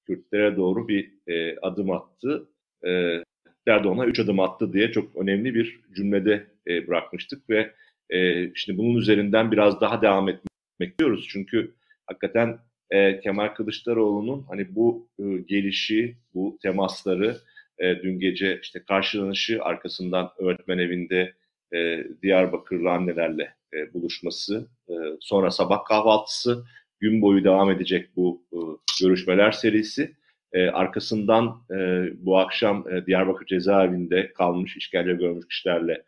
[0.05, 2.47] Kürtlere doğru bir e, adım attı.
[2.87, 3.23] E,
[3.67, 7.73] Erdoğan'a üç adım attı diye çok önemli bir cümlede e, bırakmıştık ve
[8.09, 11.27] e, şimdi bunun üzerinden biraz daha devam etmek diyoruz.
[11.29, 11.73] Çünkü
[12.05, 12.59] hakikaten
[12.91, 17.37] e, Kemal Kılıçdaroğlu'nun hani bu e, gelişi, bu temasları,
[17.79, 21.33] e, dün gece işte karşılanışı arkasından öğretmen evinde
[21.73, 26.63] e, Diyarbakırlı annelerle e, buluşması, e, sonra sabah kahvaltısı,
[26.99, 28.57] gün boyu devam edecek bu e,
[29.03, 30.15] görüşmeler serisi.
[30.53, 31.75] E, arkasından e,
[32.25, 36.03] bu akşam e, Diyarbakır cezaevinde kalmış, işkence görmüş kişilerle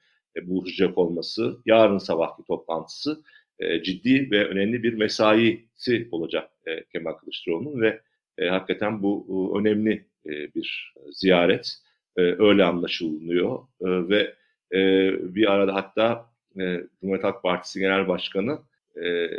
[0.47, 3.23] buluşacak olması, yarın sabahki toplantısı
[3.59, 8.01] e, ciddi ve önemli bir mesaisi olacak e, Kemal Kılıçdaroğlu'nun ve
[8.37, 11.73] e, hakikaten bu e, önemli e, bir ziyaret.
[12.17, 14.35] E, öyle anlaşılıyor e, ve
[14.73, 16.25] e, bir arada hatta
[16.59, 18.59] e, Cumhuriyet Halk Partisi Genel Başkanı
[18.95, 19.29] e, e,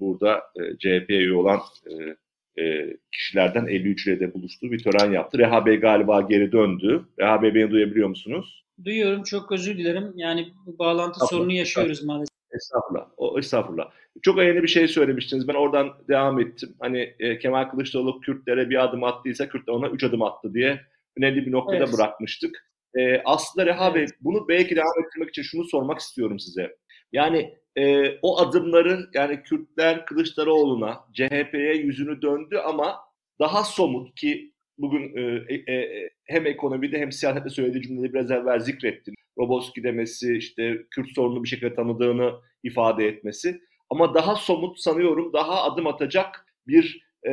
[0.00, 1.60] burada e, CHP üye olan
[1.90, 2.16] e,
[2.58, 5.38] e, kişilerden 53 ile de buluştuğu bir tören yaptı.
[5.38, 7.04] Reha Bey galiba geri döndü.
[7.20, 8.64] Reha Bey beni duyabiliyor musunuz?
[8.84, 9.22] Duyuyorum.
[9.22, 10.12] Çok özür dilerim.
[10.16, 12.40] Yani bu bağlantı sorunu yaşıyoruz maalesef.
[12.54, 13.08] Estağfurullah.
[13.16, 13.90] O, estağfurullah.
[14.22, 15.48] Çok önemli bir şey söylemiştiniz.
[15.48, 16.74] Ben oradan devam ettim.
[16.80, 20.80] Hani e, Kemal Kılıçdaroğlu Kürtlere bir adım attıysa Kürtler ona üç adım attı diye
[21.18, 21.92] önemli bir noktada evet.
[21.92, 22.70] bırakmıştık.
[22.98, 23.94] E, aslında Reha evet.
[23.94, 26.76] Bey bunu belki devam ettirmek için şunu sormak istiyorum size.
[27.12, 32.96] Yani e, o adımları yani Kürtler Kılıçdaroğlu'na CHP'ye yüzünü döndü ama
[33.40, 38.60] daha somut ki bugün e, e, e, hem ekonomide hem siyasette söylediği cümleleri biraz evvel
[38.60, 39.14] zikrettim.
[39.38, 43.60] Roboski demesi, işte Kürt sorunu bir şekilde tanıdığını ifade etmesi.
[43.90, 47.32] Ama daha somut sanıyorum daha adım atacak bir e,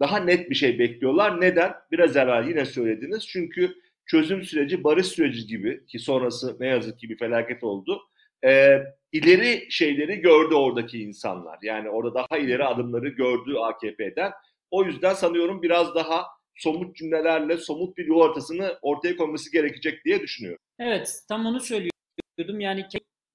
[0.00, 1.40] daha net bir şey bekliyorlar.
[1.40, 1.72] Neden?
[1.92, 3.26] Biraz evvel yine söylediniz.
[3.28, 3.74] Çünkü
[4.06, 8.00] çözüm süreci barış süreci gibi ki sonrası ne yazık ki bir felaket oldu.
[8.44, 8.78] E,
[9.12, 11.58] ileri şeyleri gördü oradaki insanlar.
[11.62, 14.32] Yani orada daha ileri adımları gördü AKP'den.
[14.70, 20.20] O yüzden sanıyorum biraz daha somut cümlelerle somut bir yol ortasını ortaya koyması gerekecek diye
[20.20, 20.60] düşünüyorum.
[20.78, 22.60] Evet tam onu söylüyordum.
[22.60, 22.86] Yani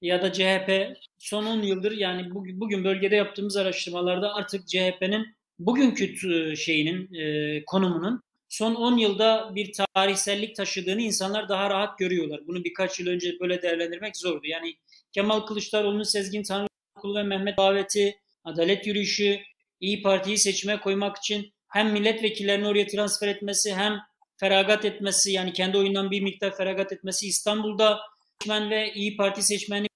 [0.02, 6.18] ya da CHP son 10 yıldır yani bugün bölgede yaptığımız araştırmalarda artık CHP'nin bugünkü
[6.58, 12.42] şeyinin e, konumunun son 10 yılda bir tarihsellik taşıdığını insanlar daha rahat görüyorlar.
[12.48, 14.48] Bunu birkaç yıl önce böyle değerlendirmek zordu.
[14.48, 14.76] Yani
[15.12, 19.40] Kemal Kılıçdaroğlu'nun Sezgin Tanrıkulu ve Mehmet Daveti, Adalet Yürüyüşü,
[19.80, 24.00] İyi Parti'yi seçime koymak için hem milletvekillerini oraya transfer etmesi hem
[24.38, 28.00] feragat etmesi yani kendi oyundan bir miktar feragat etmesi İstanbul'da
[28.42, 29.88] seçmen ve İyi Parti seçmeni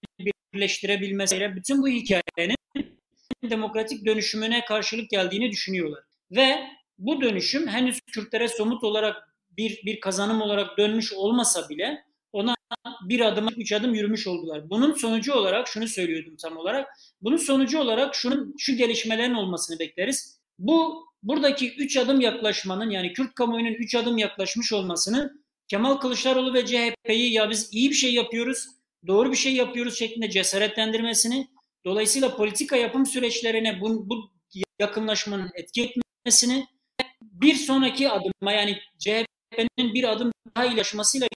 [0.54, 2.56] birleştirebilmesiyle bütün bu hikayenin
[3.50, 6.04] demokratik dönüşümüne karşılık geldiğini düşünüyorlar.
[6.32, 12.56] Ve bu dönüşüm henüz Kürtlere somut olarak bir, bir kazanım olarak dönmüş olmasa bile ona
[13.02, 14.70] bir adım, üç adım yürümüş oldular.
[14.70, 16.88] Bunun sonucu olarak şunu söylüyordum tam olarak.
[17.22, 20.40] Bunun sonucu olarak şunun şu gelişmelerin olmasını bekleriz.
[20.60, 25.34] Bu buradaki üç adım yaklaşmanın yani Kürt kamuoyunun üç adım yaklaşmış olmasını
[25.68, 28.68] Kemal Kılıçdaroğlu ve CHP'yi ya biz iyi bir şey yapıyoruz,
[29.08, 31.48] doğru bir şey yapıyoruz şeklinde cesaretlendirmesini,
[31.86, 34.32] dolayısıyla politika yapım süreçlerine bu, bu
[34.80, 36.66] yakınlaşmanın etki etmesini,
[37.22, 41.28] bir sonraki adıma yani CHP'nin bir adım daha iyileşmesiyle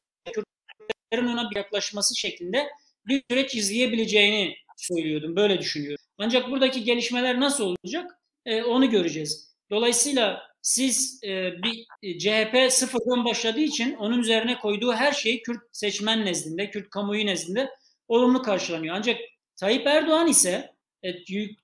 [1.20, 2.68] Kürtlerin ona bir yaklaşması şeklinde
[3.08, 5.36] bir süreç izleyebileceğini söylüyordum.
[5.36, 6.06] Böyle düşünüyorum.
[6.18, 8.12] Ancak buradaki gelişmeler nasıl olacak?
[8.46, 9.56] Ee, onu göreceğiz.
[9.72, 15.62] Dolayısıyla siz e, bir e, CHP sıfırdan başladığı için onun üzerine koyduğu her şey Kürt
[15.72, 17.70] seçmen nezdinde, Kürt kamuoyu nezdinde
[18.08, 18.96] olumlu karşılanıyor.
[18.96, 19.18] Ancak
[19.56, 20.72] Tayyip Erdoğan ise
[21.04, 21.10] e,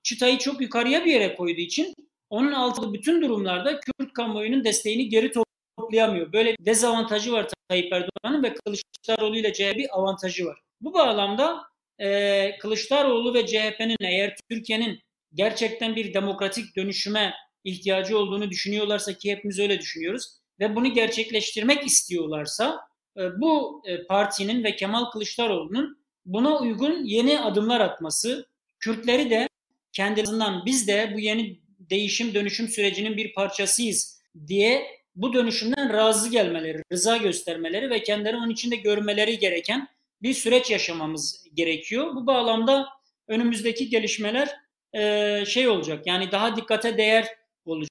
[0.02, 1.94] çıtayı çok yukarıya bir yere koyduğu için
[2.30, 5.32] onun altında bütün durumlarda Kürt kamuoyunun desteğini geri
[5.76, 6.32] toplayamıyor.
[6.32, 10.58] Böyle dezavantajı var Tayyip Erdoğan'ın ve Kılıçdaroğlu ile CHP avantajı var.
[10.80, 11.62] Bu bağlamda
[11.98, 15.00] e, Kılıçdaroğlu ve CHP'nin eğer Türkiye'nin
[15.34, 22.80] gerçekten bir demokratik dönüşüme ihtiyacı olduğunu düşünüyorlarsa ki hepimiz öyle düşünüyoruz ve bunu gerçekleştirmek istiyorlarsa
[23.16, 28.46] e, bu e, partinin ve Kemal Kılıçdaroğlu'nun buna uygun yeni adımlar atması,
[28.80, 29.48] Kürtleri de
[29.92, 36.82] kendilerinden biz de bu yeni değişim dönüşüm sürecinin bir parçasıyız diye bu dönüşümden razı gelmeleri,
[36.92, 39.88] rıza göstermeleri ve kendileri onun içinde görmeleri gereken
[40.22, 42.14] bir süreç yaşamamız gerekiyor.
[42.14, 42.88] Bu bağlamda
[43.28, 44.56] önümüzdeki gelişmeler
[44.92, 47.26] e, şey olacak yani daha dikkate değer
[47.64, 47.90] olacak.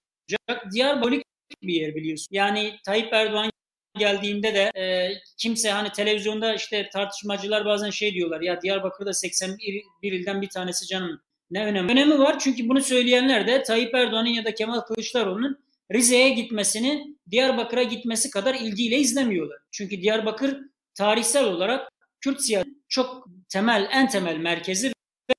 [0.74, 1.22] Diyarbakır
[1.64, 2.28] bir yer biliyorsun.
[2.32, 3.52] Yani Tayyip Erdoğan
[3.98, 10.42] geldiğinde de e, kimse hani televizyonda işte tartışmacılar bazen şey diyorlar ya Diyarbakır'da 81 ilden
[10.42, 11.92] bir tanesi canım ne önemi?
[11.92, 17.84] Önemi var çünkü bunu söyleyenler de Tayyip Erdoğan'ın ya da Kemal Kılıçdaroğlu'nun Rize'ye gitmesini Diyarbakır'a
[17.84, 19.58] gitmesi kadar ilgiyle izlemiyorlar.
[19.72, 20.58] Çünkü Diyarbakır
[20.94, 24.92] tarihsel olarak Kürt siyasetinin çok temel, en temel merkezi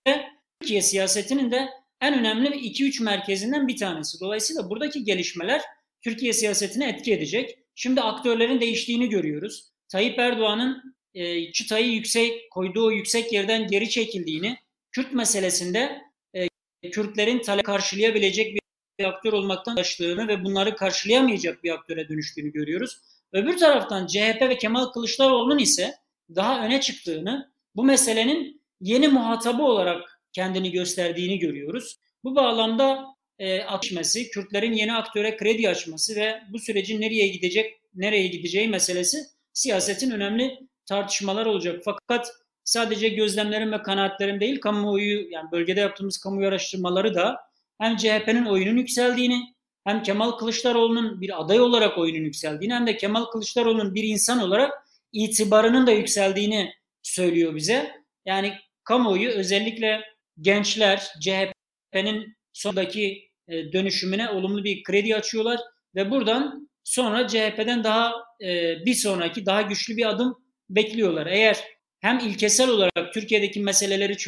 [0.07, 0.27] ve
[0.61, 1.69] Türkiye siyasetinin de
[2.01, 4.21] en önemli 2-3 merkezinden bir tanesi.
[4.21, 5.63] Dolayısıyla buradaki gelişmeler
[6.03, 7.59] Türkiye siyasetine etki edecek.
[7.75, 9.71] Şimdi aktörlerin değiştiğini görüyoruz.
[9.89, 14.57] Tayyip Erdoğan'ın e, çıtayı yüksek koyduğu yüksek yerden geri çekildiğini,
[14.93, 16.03] Kürt meselesinde
[16.35, 16.49] e,
[16.91, 18.61] Kürtlerin talep karşılayabilecek bir
[19.05, 22.99] aktör olmaktan başladığını ve bunları karşılayamayacak bir aktöre dönüştüğünü görüyoruz.
[23.33, 25.95] Öbür taraftan CHP ve Kemal Kılıçdaroğlu'nun ise
[26.35, 31.99] daha öne çıktığını, bu meselenin yeni muhatabı olarak kendini gösterdiğini görüyoruz.
[32.25, 33.05] Bu bağlamda
[33.39, 39.19] e, akışması, Kürtlerin yeni aktöre kredi açması ve bu sürecin nereye gidecek, nereye gideceği meselesi
[39.53, 41.83] siyasetin önemli tartışmalar olacak.
[41.85, 42.33] Fakat
[42.65, 47.37] sadece gözlemlerim ve kanaatlerim değil, kamuoyu yani bölgede yaptığımız kamuoyu araştırmaları da
[47.79, 53.25] hem CHP'nin oyunun yükseldiğini, hem Kemal Kılıçdaroğlu'nun bir aday olarak oyunun yükseldiğini hem de Kemal
[53.25, 54.73] Kılıçdaroğlu'nun bir insan olarak
[55.13, 57.91] itibarının da yükseldiğini söylüyor bize.
[58.25, 60.01] Yani kamuoyu özellikle
[60.41, 65.61] gençler CHP'nin sondaki e, dönüşümüne olumlu bir kredi açıyorlar
[65.95, 68.13] ve buradan sonra CHP'den daha
[68.43, 70.37] e, bir sonraki daha güçlü bir adım
[70.71, 71.27] bekliyorlar.
[71.27, 71.65] Eğer
[72.01, 74.19] hem ilkesel olarak Türkiye'deki meseleleri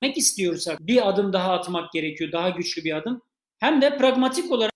[0.00, 3.22] çözmek istiyorsak bir adım daha atmak gerekiyor, daha güçlü bir adım.
[3.58, 4.72] Hem de pragmatik olarak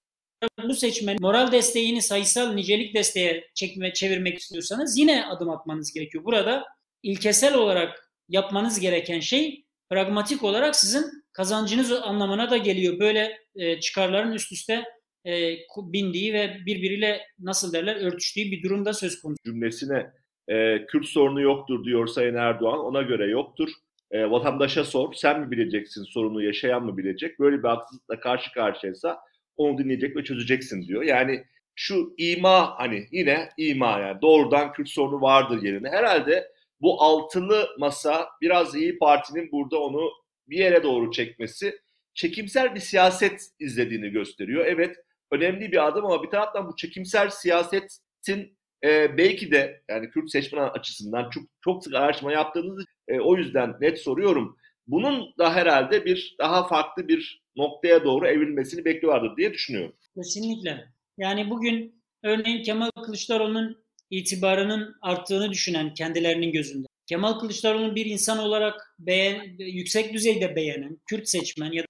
[0.69, 6.25] bu seçmen moral desteğini sayısal nicelik desteğe çekme, çevirmek istiyorsanız yine adım atmanız gerekiyor.
[6.25, 6.65] Burada
[7.03, 12.99] ilkesel olarak yapmanız gereken şey pragmatik olarak sizin kazancınız anlamına da geliyor.
[12.99, 14.85] Böyle e, çıkarların üst üste
[15.27, 19.39] e, bindiği ve birbiriyle nasıl derler örtüştüğü bir durumda söz konusu.
[19.45, 20.07] Cümlesine
[20.49, 22.79] e, Kürt sorunu yoktur diyor Sayın Erdoğan.
[22.79, 23.69] Ona göre yoktur.
[24.15, 25.13] E, vatandaşa sor.
[25.15, 27.39] Sen mi bileceksin sorunu yaşayan mı bilecek?
[27.41, 29.21] Böyle bir haksızlıkla karşı karşıyaysa
[29.57, 31.03] onu dinleyecek ve çözeceksin diyor.
[31.03, 35.89] Yani şu ima hani yine ima yani doğrudan Kürt sorunu vardır yerine.
[35.89, 36.51] Herhalde
[36.81, 40.11] bu altılı masa biraz iyi Parti'nin burada onu
[40.49, 41.79] bir yere doğru çekmesi
[42.15, 44.67] çekimsel bir siyaset izlediğini gösteriyor.
[44.67, 44.97] Evet
[45.31, 50.69] önemli bir adım ama bir taraftan bu çekimsel siyasetin e, belki de yani Kürt seçmen
[50.69, 54.57] açısından çok çok sık araştırma yaptığınız e, o yüzden net soruyorum.
[54.87, 59.97] Bunun da herhalde bir daha farklı bir noktaya doğru evrilmesini bekliyorlardır diye düşünüyorum.
[60.15, 60.89] Kesinlikle.
[61.19, 66.87] Yani bugün örneğin Kemal Kılıçdaroğlu'nun itibarının arttığını düşünen kendilerinin gözünde.
[67.07, 71.83] Kemal Kılıçdaroğlu'nu bir insan olarak beğen, yüksek düzeyde beğenen Kürt seçmen ya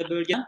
[0.00, 0.44] da bölgeden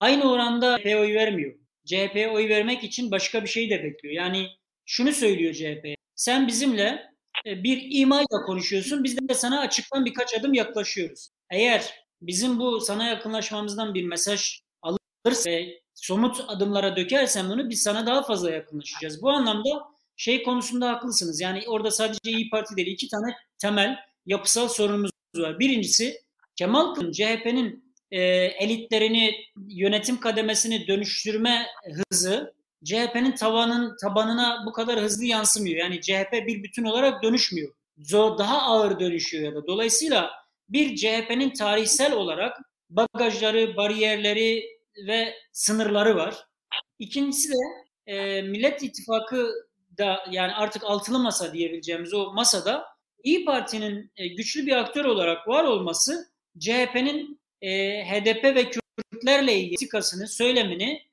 [0.00, 1.54] aynı oranda CHP'ye oy vermiyor.
[1.84, 4.14] CHP'ye oy vermek için başka bir şey de bekliyor.
[4.14, 4.46] Yani
[4.86, 5.94] şunu söylüyor CHP.
[6.14, 7.12] Sen bizimle
[7.46, 9.04] bir imayla konuşuyorsun.
[9.04, 11.30] Biz de sana açıktan birkaç adım yaklaşıyoruz.
[11.50, 15.50] Eğer bizim bu sana yakınlaşmamızdan bir mesaj alırsa
[15.94, 19.22] somut adımlara dökersen bunu biz sana daha fazla yakınlaşacağız.
[19.22, 19.84] Bu anlamda
[20.16, 21.40] şey konusunda haklısınız.
[21.40, 23.96] Yani orada sadece İyi Parti değil iki tane temel
[24.26, 25.58] yapısal sorunumuz var.
[25.58, 26.20] Birincisi
[26.56, 29.34] Kemal Kılıç CHP'nin e, elitlerini
[29.68, 31.66] yönetim kademesini dönüştürme
[32.10, 35.76] hızı CHP'nin tavanın tabanına bu kadar hızlı yansımıyor.
[35.76, 37.72] Yani CHP bir bütün olarak dönüşmüyor.
[38.12, 39.66] Daha ağır dönüşüyor ya da.
[39.66, 40.30] Dolayısıyla
[40.68, 42.56] bir CHP'nin tarihsel olarak
[42.90, 44.64] bagajları, bariyerleri
[45.06, 46.34] ve sınırları var.
[46.98, 47.56] İkincisi de
[48.06, 49.52] e, Millet İttifakı
[49.98, 52.84] da yani artık altılı masa diyebileceğimiz o masada
[53.22, 60.28] İyi Parti'nin e, güçlü bir aktör olarak var olması CHP'nin e, HDP ve Kürtlerle ilgili
[60.28, 61.07] söylemini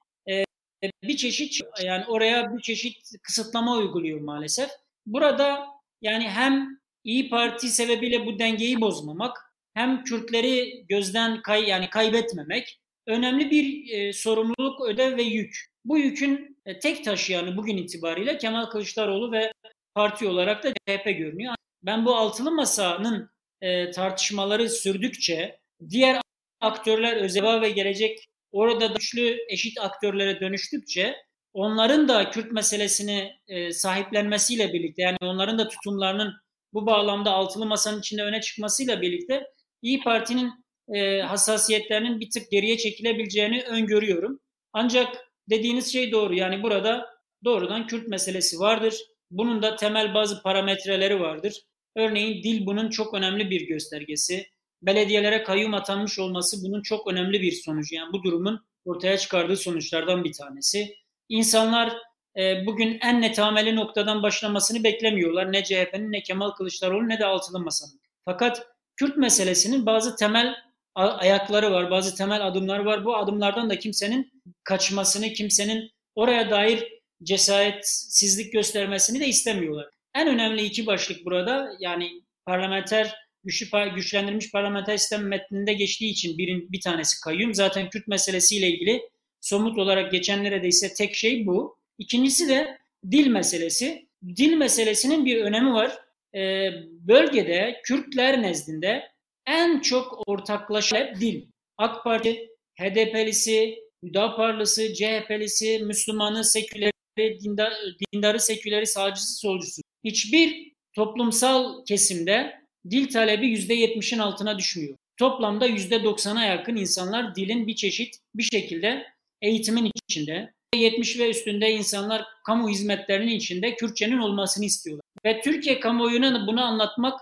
[1.04, 4.70] bir çeşit yani oraya bir çeşit kısıtlama uyguluyor maalesef.
[5.06, 5.66] Burada
[6.02, 13.52] yani hem İyi Parti sebebiyle bu dengeyi bozmamak hem Kürtleri gözden kay yani kaybetmemek önemli
[13.52, 15.66] bir e, sorumluluk, ödev ve yük.
[15.86, 19.54] Bu yükün e, tek taşıyanı bugün itibariyle Kemal Kılıçdaroğlu ve
[19.96, 21.56] parti olarak da CHP görünüyor.
[21.84, 23.30] Ben bu altılı masanın
[23.62, 25.60] e, tartışmaları sürdükçe
[25.90, 26.22] diğer
[26.62, 31.16] aktörler özel ve gelecek orada güçlü eşit aktörlere dönüştükçe
[31.54, 36.34] onların da Kürt meselesini e, sahiplenmesiyle birlikte yani onların da tutumlarının
[36.74, 39.44] bu bağlamda altılı masanın içinde öne çıkmasıyla birlikte
[39.82, 40.52] İyi Parti'nin
[40.94, 44.40] e, hassasiyetlerinin bir tık geriye çekilebileceğini öngörüyorum.
[44.74, 45.16] Ancak
[45.50, 46.36] dediğiniz şey doğru.
[46.36, 47.10] Yani burada
[47.44, 48.96] doğrudan Kürt meselesi vardır.
[49.32, 51.62] Bunun da temel bazı parametreleri vardır.
[51.96, 54.46] Örneğin dil bunun çok önemli bir göstergesi.
[54.86, 57.96] Belediyelere kayyum atanmış olması bunun çok önemli bir sonucu.
[57.96, 60.96] Yani bu durumun ortaya çıkardığı sonuçlardan bir tanesi.
[61.30, 61.94] İnsanlar
[62.38, 65.52] e, bugün en netameli noktadan başlamasını beklemiyorlar.
[65.52, 68.00] Ne CHP'nin ne Kemal Kılıçdaroğlu ne de Altılı Masa'nın.
[68.26, 70.56] Fakat Kürt meselesinin bazı temel
[70.96, 73.06] ayakları var, bazı temel adımlar var.
[73.06, 76.84] Bu adımlardan da kimsenin kaçmasını, kimsenin oraya dair
[77.24, 79.90] cesaretsizlik göstermesini de istemiyorlar.
[80.16, 86.72] En önemli iki başlık burada yani parlamenter güçlü, güçlendirilmiş parlamenter sistem metninde geçtiği için birin,
[86.72, 87.54] bir tanesi kayyum.
[87.54, 89.02] Zaten Kürt meselesiyle ilgili
[89.42, 91.78] somut olarak geçen neredeyse tek şey bu.
[91.98, 92.78] İkincisi de
[93.12, 94.08] dil meselesi.
[94.36, 95.92] Dil meselesinin bir önemi var.
[96.36, 96.70] Ee,
[97.08, 99.04] bölgede Kürtler nezdinde
[99.48, 101.46] en çok ortaklaşan dil.
[101.78, 107.74] AK Parti, HDP'lisi, Hüdaparlısı, CHP'lisi, Müslümanı, seküleri, dindar,
[108.14, 109.82] dindarı, seküleri, sağcısı, solcusu.
[110.04, 114.98] Hiçbir toplumsal kesimde dil talebi %70'in altına düşmüyor.
[115.18, 119.06] Toplamda %90'a yakın insanlar dilin bir çeşit bir şekilde
[119.42, 120.56] eğitimin içinde.
[120.76, 125.04] 70 ve üstünde insanlar kamu hizmetlerinin içinde Kürtçenin olmasını istiyorlar.
[125.26, 127.22] Ve Türkiye kamuoyuna bunu anlatmak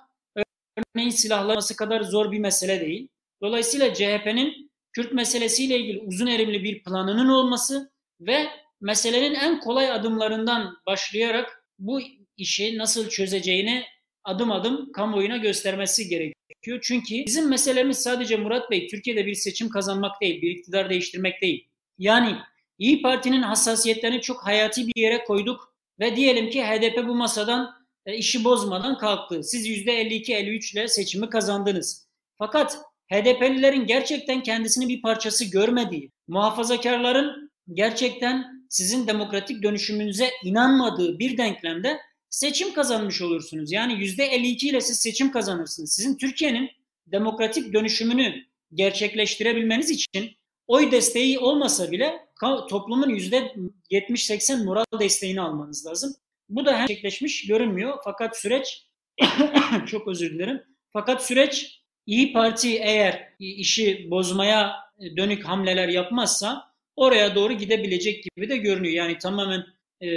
[0.78, 3.08] örneğin silahlanması kadar zor bir mesele değil.
[3.42, 8.48] Dolayısıyla CHP'nin Kürt meselesiyle ilgili uzun erimli bir planının olması ve
[8.82, 12.02] meselenin en kolay adımlarından başlayarak bu
[12.38, 13.84] işi nasıl çözeceğini
[14.24, 16.80] adım adım kamuoyuna göstermesi gerekiyor.
[16.82, 21.68] Çünkü bizim meselemiz sadece Murat Bey Türkiye'de bir seçim kazanmak değil, bir iktidar değiştirmek değil.
[21.98, 22.38] Yani
[22.78, 28.18] İyi Parti'nin hassasiyetlerini çok hayati bir yere koyduk ve diyelim ki HDP bu masadan e,
[28.18, 29.44] işi bozmadan kalktı.
[29.44, 32.08] Siz %52-53 ile seçimi kazandınız.
[32.38, 32.78] Fakat
[33.12, 42.00] HDP'lilerin gerçekten kendisini bir parçası görmediği, muhafazakarların gerçekten sizin demokratik dönüşümünüze inanmadığı bir denklemde
[42.34, 43.72] seçim kazanmış olursunuz.
[43.72, 45.96] Yani yüzde 52 ile siz seçim kazanırsınız.
[45.96, 46.70] Sizin Türkiye'nin
[47.08, 48.36] demokratik dönüşümünü
[48.74, 50.32] gerçekleştirebilmeniz için
[50.68, 52.26] oy desteği olmasa bile
[52.70, 53.56] toplumun yüzde
[53.92, 56.16] 70-80 moral desteğini almanız lazım.
[56.50, 57.98] Bu da gerçekleşmiş görünmüyor.
[58.04, 58.88] Fakat süreç
[59.86, 60.64] çok özür dilerim.
[60.94, 64.76] Fakat süreç İyi Parti eğer işi bozmaya
[65.18, 68.94] dönük hamleler yapmazsa oraya doğru gidebilecek gibi de görünüyor.
[68.94, 69.66] Yani tamamen
[70.04, 70.08] e,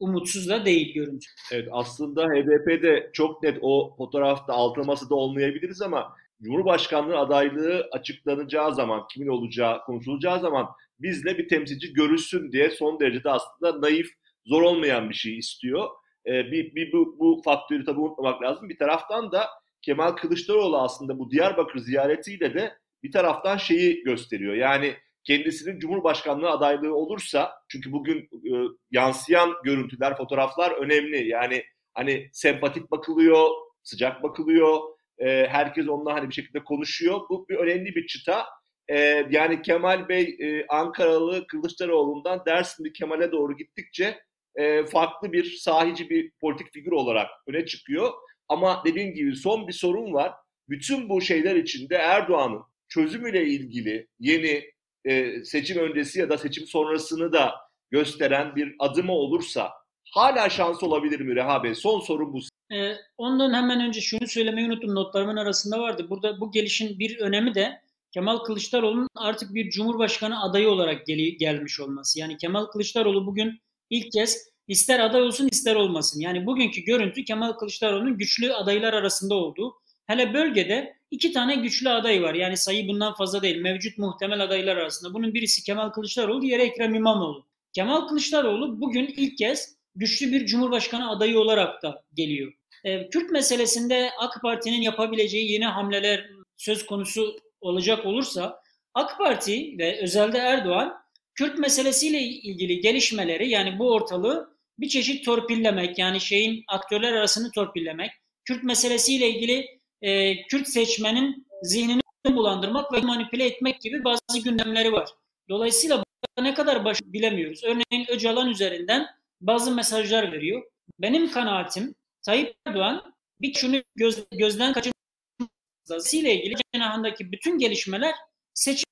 [0.00, 1.26] umutsuz da değil görüntü.
[1.52, 9.06] Evet aslında HDP'de çok net o fotoğrafta altlaması da olmayabiliriz ama Cumhurbaşkanlığı adaylığı açıklanacağı zaman,
[9.12, 10.66] kimin olacağı konuşulacağı zaman
[10.98, 14.10] bizle bir temsilci görüşsün diye son derece de aslında naif,
[14.46, 15.88] zor olmayan bir şey istiyor.
[16.26, 18.68] Ee, bir, bir bu, bu faktörü tabii unutmamak lazım.
[18.68, 19.46] Bir taraftan da
[19.82, 24.54] Kemal Kılıçdaroğlu aslında bu Diyarbakır ziyaretiyle de bir taraftan şeyi gösteriyor.
[24.54, 28.52] Yani kendisinin Cumhurbaşkanlığı adaylığı olursa çünkü bugün e,
[28.90, 31.28] yansıyan görüntüler, fotoğraflar önemli.
[31.28, 33.48] Yani hani sempatik bakılıyor,
[33.82, 34.78] sıcak bakılıyor.
[35.18, 37.20] E, herkes onunla hani bir şekilde konuşuyor.
[37.30, 38.46] Bu bir önemli bir çıta.
[38.88, 38.98] E,
[39.30, 44.18] yani Kemal Bey e, Ankaralı Kılıçdaroğlu'ndan Dersimli Kemal'e doğru gittikçe
[44.56, 48.12] e, farklı bir sahici bir politik figür olarak öne çıkıyor.
[48.48, 50.32] Ama dediğim gibi son bir sorun var.
[50.68, 54.73] Bütün bu şeyler içinde Erdoğan'ın çözümüyle ilgili yeni
[55.04, 57.54] e, seçim öncesi ya da seçim sonrasını da
[57.90, 59.72] gösteren bir adımı olursa
[60.10, 61.74] hala şans olabilir mi Reha Bey?
[61.74, 62.38] Son sorun bu.
[62.74, 64.94] E, ondan hemen önce şunu söylemeyi unuttum.
[64.94, 66.06] Notlarımın arasında vardı.
[66.10, 67.80] Burada bu gelişin bir önemi de
[68.12, 72.18] Kemal Kılıçdaroğlu'nun artık bir cumhurbaşkanı adayı olarak gel- gelmiş olması.
[72.18, 76.20] Yani Kemal Kılıçdaroğlu bugün ilk kez ister aday olsun ister olmasın.
[76.20, 79.74] Yani bugünkü görüntü Kemal Kılıçdaroğlu'nun güçlü adaylar arasında olduğu.
[80.06, 82.34] Hele bölgede iki tane güçlü aday var.
[82.34, 83.56] Yani sayı bundan fazla değil.
[83.56, 85.14] Mevcut muhtemel adaylar arasında.
[85.14, 87.46] Bunun birisi Kemal Kılıçdaroğlu, diğeri Ekrem İmamoğlu.
[87.72, 92.52] Kemal Kılıçdaroğlu bugün ilk kez güçlü bir cumhurbaşkanı adayı olarak da geliyor.
[92.84, 98.60] Ee, Kürt meselesinde AK Parti'nin yapabileceği yeni hamleler söz konusu olacak olursa
[98.94, 100.94] AK Parti ve özelde Erdoğan
[101.34, 108.10] Kürt meselesiyle ilgili gelişmeleri yani bu ortalığı bir çeşit torpillemek yani şeyin aktörler arasını torpillemek,
[108.44, 109.66] Kürt meselesiyle ilgili
[110.04, 115.08] e, Kürt seçmenin zihnini bulandırmak ve manipüle etmek gibi bazı gündemleri var.
[115.48, 116.04] Dolayısıyla
[116.40, 117.64] ne kadar baş bilemiyoruz.
[117.64, 119.06] Örneğin Öcalan üzerinden
[119.40, 120.62] bazı mesajlar veriyor.
[120.98, 128.14] Benim kanaatim Tayyip Erdoğan bir şunu göz, gözden kaçırması ile ilgili cenahındaki bütün gelişmeler
[128.54, 128.84] seçim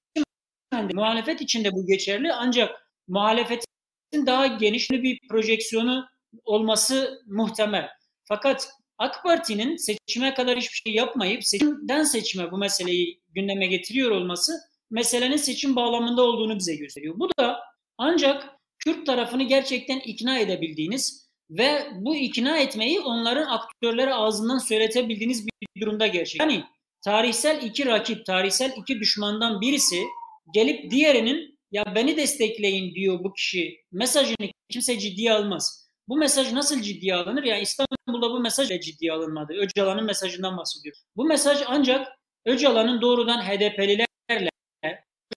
[0.93, 6.09] muhalefet içinde bu geçerli ancak muhalefetin daha geniş bir projeksiyonu
[6.45, 7.89] olması muhtemel.
[8.25, 8.69] Fakat
[9.03, 14.53] AK Parti'nin seçime kadar hiçbir şey yapmayıp seçimden seçime bu meseleyi gündeme getiriyor olması
[14.91, 17.15] meselenin seçim bağlamında olduğunu bize gösteriyor.
[17.19, 17.61] Bu da
[17.99, 18.49] ancak
[18.79, 26.07] Kürt tarafını gerçekten ikna edebildiğiniz ve bu ikna etmeyi onların aktörleri ağzından söyletebildiğiniz bir durumda
[26.07, 26.41] gerçek.
[26.41, 26.65] Yani
[27.05, 30.03] tarihsel iki rakip, tarihsel iki düşmandan birisi
[30.55, 33.77] gelip diğerinin ya beni destekleyin diyor bu kişi.
[33.93, 35.82] Mesajını kimse ciddiye almaz.
[36.09, 37.43] Bu mesaj nasıl ciddiye alınır?
[37.43, 39.53] Yani İstanbul'da bu mesaj da ciddiye alınmadı.
[39.53, 40.97] Öcalan'ın mesajından bahsediyor.
[41.17, 42.09] Bu mesaj ancak
[42.47, 44.51] Öcalan'ın doğrudan HDP'lilerle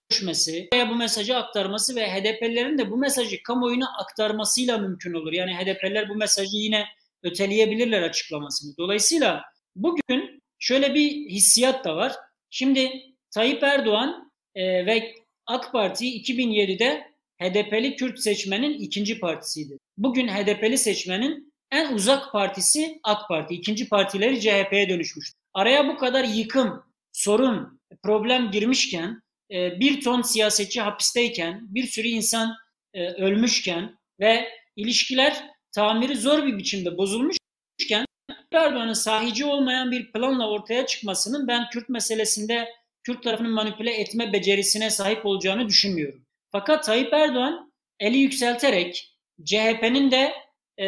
[0.09, 5.33] görüşmesi veya bu mesajı aktarması ve HDP'lilerin de bu mesajı kamuoyuna aktarmasıyla mümkün olur.
[5.33, 6.85] Yani HDP'liler bu mesajı yine
[7.23, 8.77] öteleyebilirler açıklamasını.
[8.77, 9.43] Dolayısıyla
[9.75, 12.13] bugün şöyle bir hissiyat da var.
[12.49, 12.91] Şimdi
[13.31, 19.77] Tayyip Erdoğan e, ve AK Parti 2007'de HDP'li Kürt seçmenin ikinci partisiydi.
[19.97, 23.53] Bugün HDP'li seçmenin en uzak partisi AK Parti.
[23.53, 25.31] İkinci partileri CHP'ye dönüşmüş.
[25.53, 29.21] Araya bu kadar yıkım, sorun, problem girmişken,
[29.51, 32.55] e, bir ton siyasetçi hapisteyken, bir sürü insan
[32.93, 38.05] e, ölmüşken ve ilişkiler tamiri zor bir biçimde bozulmuşken
[38.51, 42.69] Erdoğan'ın sahici olmayan bir planla ortaya çıkmasının ben Kürt meselesinde
[43.03, 46.24] Kürt tarafının manipüle etme becerisine sahip olacağını düşünmüyorum.
[46.55, 50.33] Fakat Tayyip Erdoğan eli yükselterek CHP'nin de
[50.77, 50.87] e,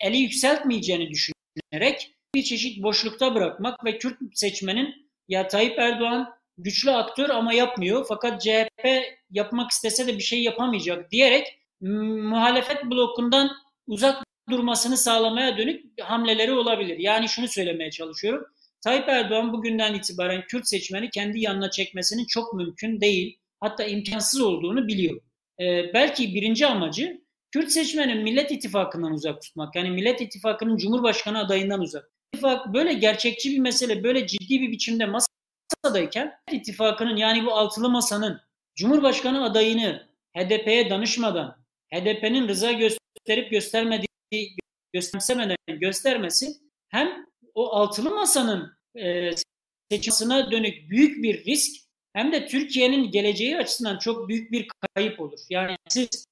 [0.00, 7.30] eli yükseltmeyeceğini düşünerek bir çeşit boşlukta bırakmak ve Kürt seçmenin ya Tayyip Erdoğan güçlü aktör
[7.30, 8.86] ama yapmıyor fakat CHP
[9.30, 13.50] yapmak istese de bir şey yapamayacak diyerek muhalefet blokundan
[13.86, 16.98] uzak durmasını sağlamaya dönük hamleleri olabilir.
[16.98, 18.46] Yani şunu söylemeye çalışıyorum.
[18.80, 24.88] Tayyip Erdoğan bugünden itibaren Kürt seçmeni kendi yanına çekmesinin çok mümkün değil, hatta imkansız olduğunu
[24.88, 25.20] biliyor.
[25.60, 29.76] Ee, belki birinci amacı Kürt seçmenin Millet İttifakı'ndan uzak tutmak.
[29.76, 32.10] Yani Millet İttifakı'nın Cumhurbaşkanı adayından uzak.
[32.32, 35.06] İttifak böyle gerçekçi bir mesele, böyle ciddi bir biçimde
[35.84, 38.40] masadayken İttifakı'nın yani bu altılı masanın
[38.74, 41.56] Cumhurbaşkanı adayını HDP'ye danışmadan,
[41.94, 44.56] HDP'nin rıza gösterip göstermediği,
[44.92, 46.46] göstermeden göstermesi
[46.88, 49.30] hem o altılı masanın e,
[49.90, 51.87] seçimine dönük büyük bir risk
[52.18, 55.38] hem de Türkiye'nin geleceği açısından çok büyük bir kayıp olur.
[55.50, 56.26] Yani siz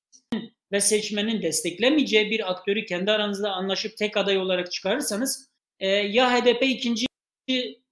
[0.73, 5.49] ve seçmenin desteklemeyeceği bir aktörü kendi aranızda anlaşıp tek aday olarak çıkarırsanız
[5.81, 7.07] e, ya HDP ikinci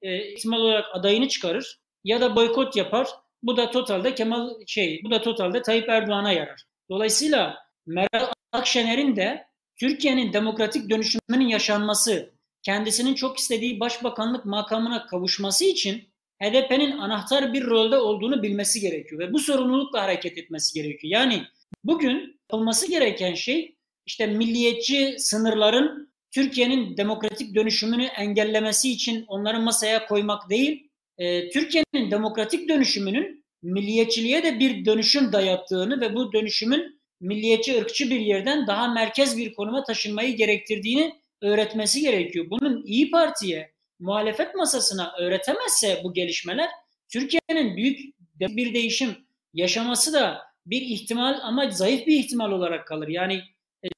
[0.03, 3.09] e, ihtimal olarak adayını çıkarır ya da boykot yapar.
[3.43, 6.65] Bu da totalde Kemal şey, bu da totalde Tayyip Erdoğan'a yarar.
[6.91, 16.14] Dolayısıyla Meral Akşener'in de Türkiye'nin demokratik dönüşümünün yaşanması kendisinin çok istediği başbakanlık makamına kavuşması için
[16.43, 21.13] HDP'nin anahtar bir rolde olduğunu bilmesi gerekiyor ve bu sorumlulukla hareket etmesi gerekiyor.
[21.13, 21.43] Yani
[21.85, 23.77] bugün yapılması gereken şey
[24.07, 32.69] işte milliyetçi sınırların Türkiye'nin demokratik dönüşümünü engellemesi için onları masaya koymak değil, e, Türkiye'nin demokratik
[32.69, 39.39] dönüşümünün milliyetçiliğe de bir dönüşüm dayattığını ve bu dönüşümün milliyetçi ırkçı bir yerden daha merkez
[39.39, 41.13] bir konuma taşınmayı gerektirdiğini
[41.43, 42.47] öğretmesi gerekiyor.
[42.51, 43.74] Bunun İyi Parti'ye,
[44.05, 46.71] muhalefet masasına öğretemezse bu gelişmeler
[47.09, 48.01] Türkiye'nin büyük
[48.41, 49.17] bir değişim
[49.55, 53.09] yaşaması da bir ihtimal ama zayıf bir ihtimal olarak kalır.
[53.09, 53.43] Yani
[53.85, 53.89] e,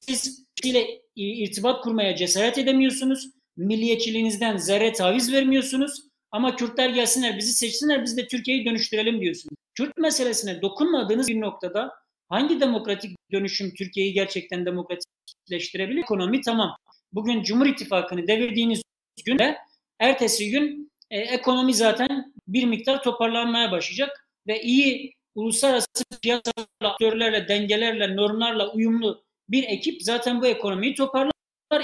[0.00, 3.30] siz ile irtibat kurmaya cesaret edemiyorsunuz.
[3.56, 6.02] Milliyetçiliğinizden zerre taviz vermiyorsunuz.
[6.30, 9.54] Ama Kürtler gelsinler, bizi seçsinler, biz de Türkiye'yi dönüştürelim diyorsunuz.
[9.74, 11.90] Kürt meselesine dokunmadığınız bir noktada
[12.28, 16.00] hangi demokratik dönüşüm Türkiye'yi gerçekten demokratikleştirebilir?
[16.00, 16.76] Ekonomi tamam.
[17.12, 18.82] Bugün Cumhur İttifakı'nı devirdiğiniz
[19.24, 19.58] günde
[19.98, 25.86] ertesi gün e, ekonomi zaten bir miktar toparlanmaya başlayacak ve iyi uluslararası
[26.22, 31.32] piyasa aktörlerle, dengelerle, normlarla uyumlu bir ekip zaten bu ekonomiyi toparlar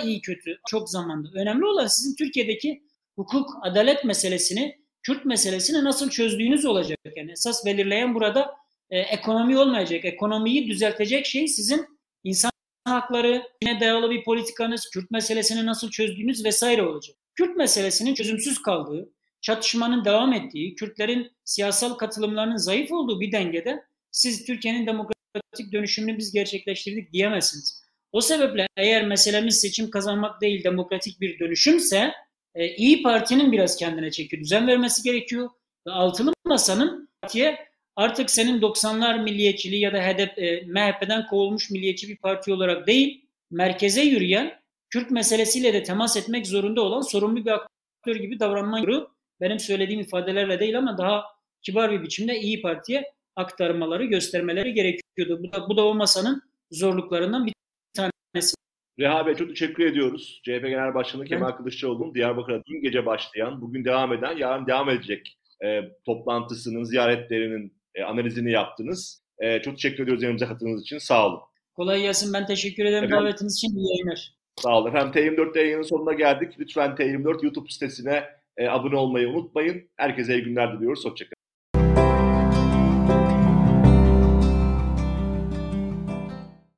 [0.04, 1.28] iyi kötü çok zamanda.
[1.34, 2.82] Önemli olan sizin Türkiye'deki
[3.16, 6.98] hukuk, adalet meselesini, Kürt meselesini nasıl çözdüğünüz olacak.
[7.16, 8.54] Yani esas belirleyen burada
[8.90, 10.04] e, ekonomi olmayacak.
[10.04, 11.86] Ekonomiyi düzeltecek şey sizin
[12.24, 12.50] insan
[12.84, 17.16] hakları, yine dayalı bir politikanız, Kürt meselesini nasıl çözdüğünüz vesaire olacak.
[17.38, 24.44] Kürt meselesinin çözümsüz kaldığı, çatışmanın devam ettiği, Kürtlerin siyasal katılımlarının zayıf olduğu bir dengede siz
[24.44, 27.84] Türkiye'nin demokratik dönüşümünü biz gerçekleştirdik diyemezsiniz.
[28.12, 32.12] O sebeple eğer meselemiz seçim kazanmak değil demokratik bir dönüşümse
[32.54, 35.50] e, İyi Parti'nin biraz kendine çeki düzen vermesi gerekiyor.
[35.86, 37.58] Ve altılı masanın partiye
[37.96, 43.24] artık senin 90'lar milliyetçiliği ya da HDP, e, MHP'den kovulmuş milliyetçi bir parti olarak değil,
[43.50, 44.58] merkeze yürüyen,
[44.90, 49.08] Kürt meselesiyle de temas etmek zorunda olan sorumlu bir aktör gibi davranman gerekiyor.
[49.40, 51.24] Benim söylediğim ifadelerle değil ama daha
[51.62, 55.42] kibar bir biçimde İyi Parti'ye aktarmaları, göstermeleri gerekiyordu.
[55.42, 57.52] Bu da, bu da o masanın zorluklarından bir
[57.96, 58.54] tanesi.
[58.98, 60.40] Reha Bey çok teşekkür ediyoruz.
[60.44, 61.28] CHP Genel Başkanı evet.
[61.28, 67.72] Kemal Kılıçdaroğlu'nun Diyarbakır'da dün gece başlayan, bugün devam eden, yarın devam edecek e, toplantısının, ziyaretlerinin
[67.94, 69.22] e, analizini yaptınız.
[69.38, 70.98] E, çok teşekkür ediyoruz yanımıza katıldığınız için.
[70.98, 71.40] Sağ olun.
[71.74, 72.32] Kolay gelsin.
[72.32, 73.76] Ben teşekkür ederim Efendim, davetiniz için.
[73.76, 74.37] İyi yayınlar.
[74.62, 74.88] Sağ olun.
[74.88, 76.54] Efendim T24'te yayının sonuna geldik.
[76.58, 78.24] Lütfen T24 YouTube sitesine
[78.56, 79.88] e, abone olmayı unutmayın.
[79.96, 81.04] Herkese iyi günler diliyoruz.
[81.04, 81.37] Hoşçakalın.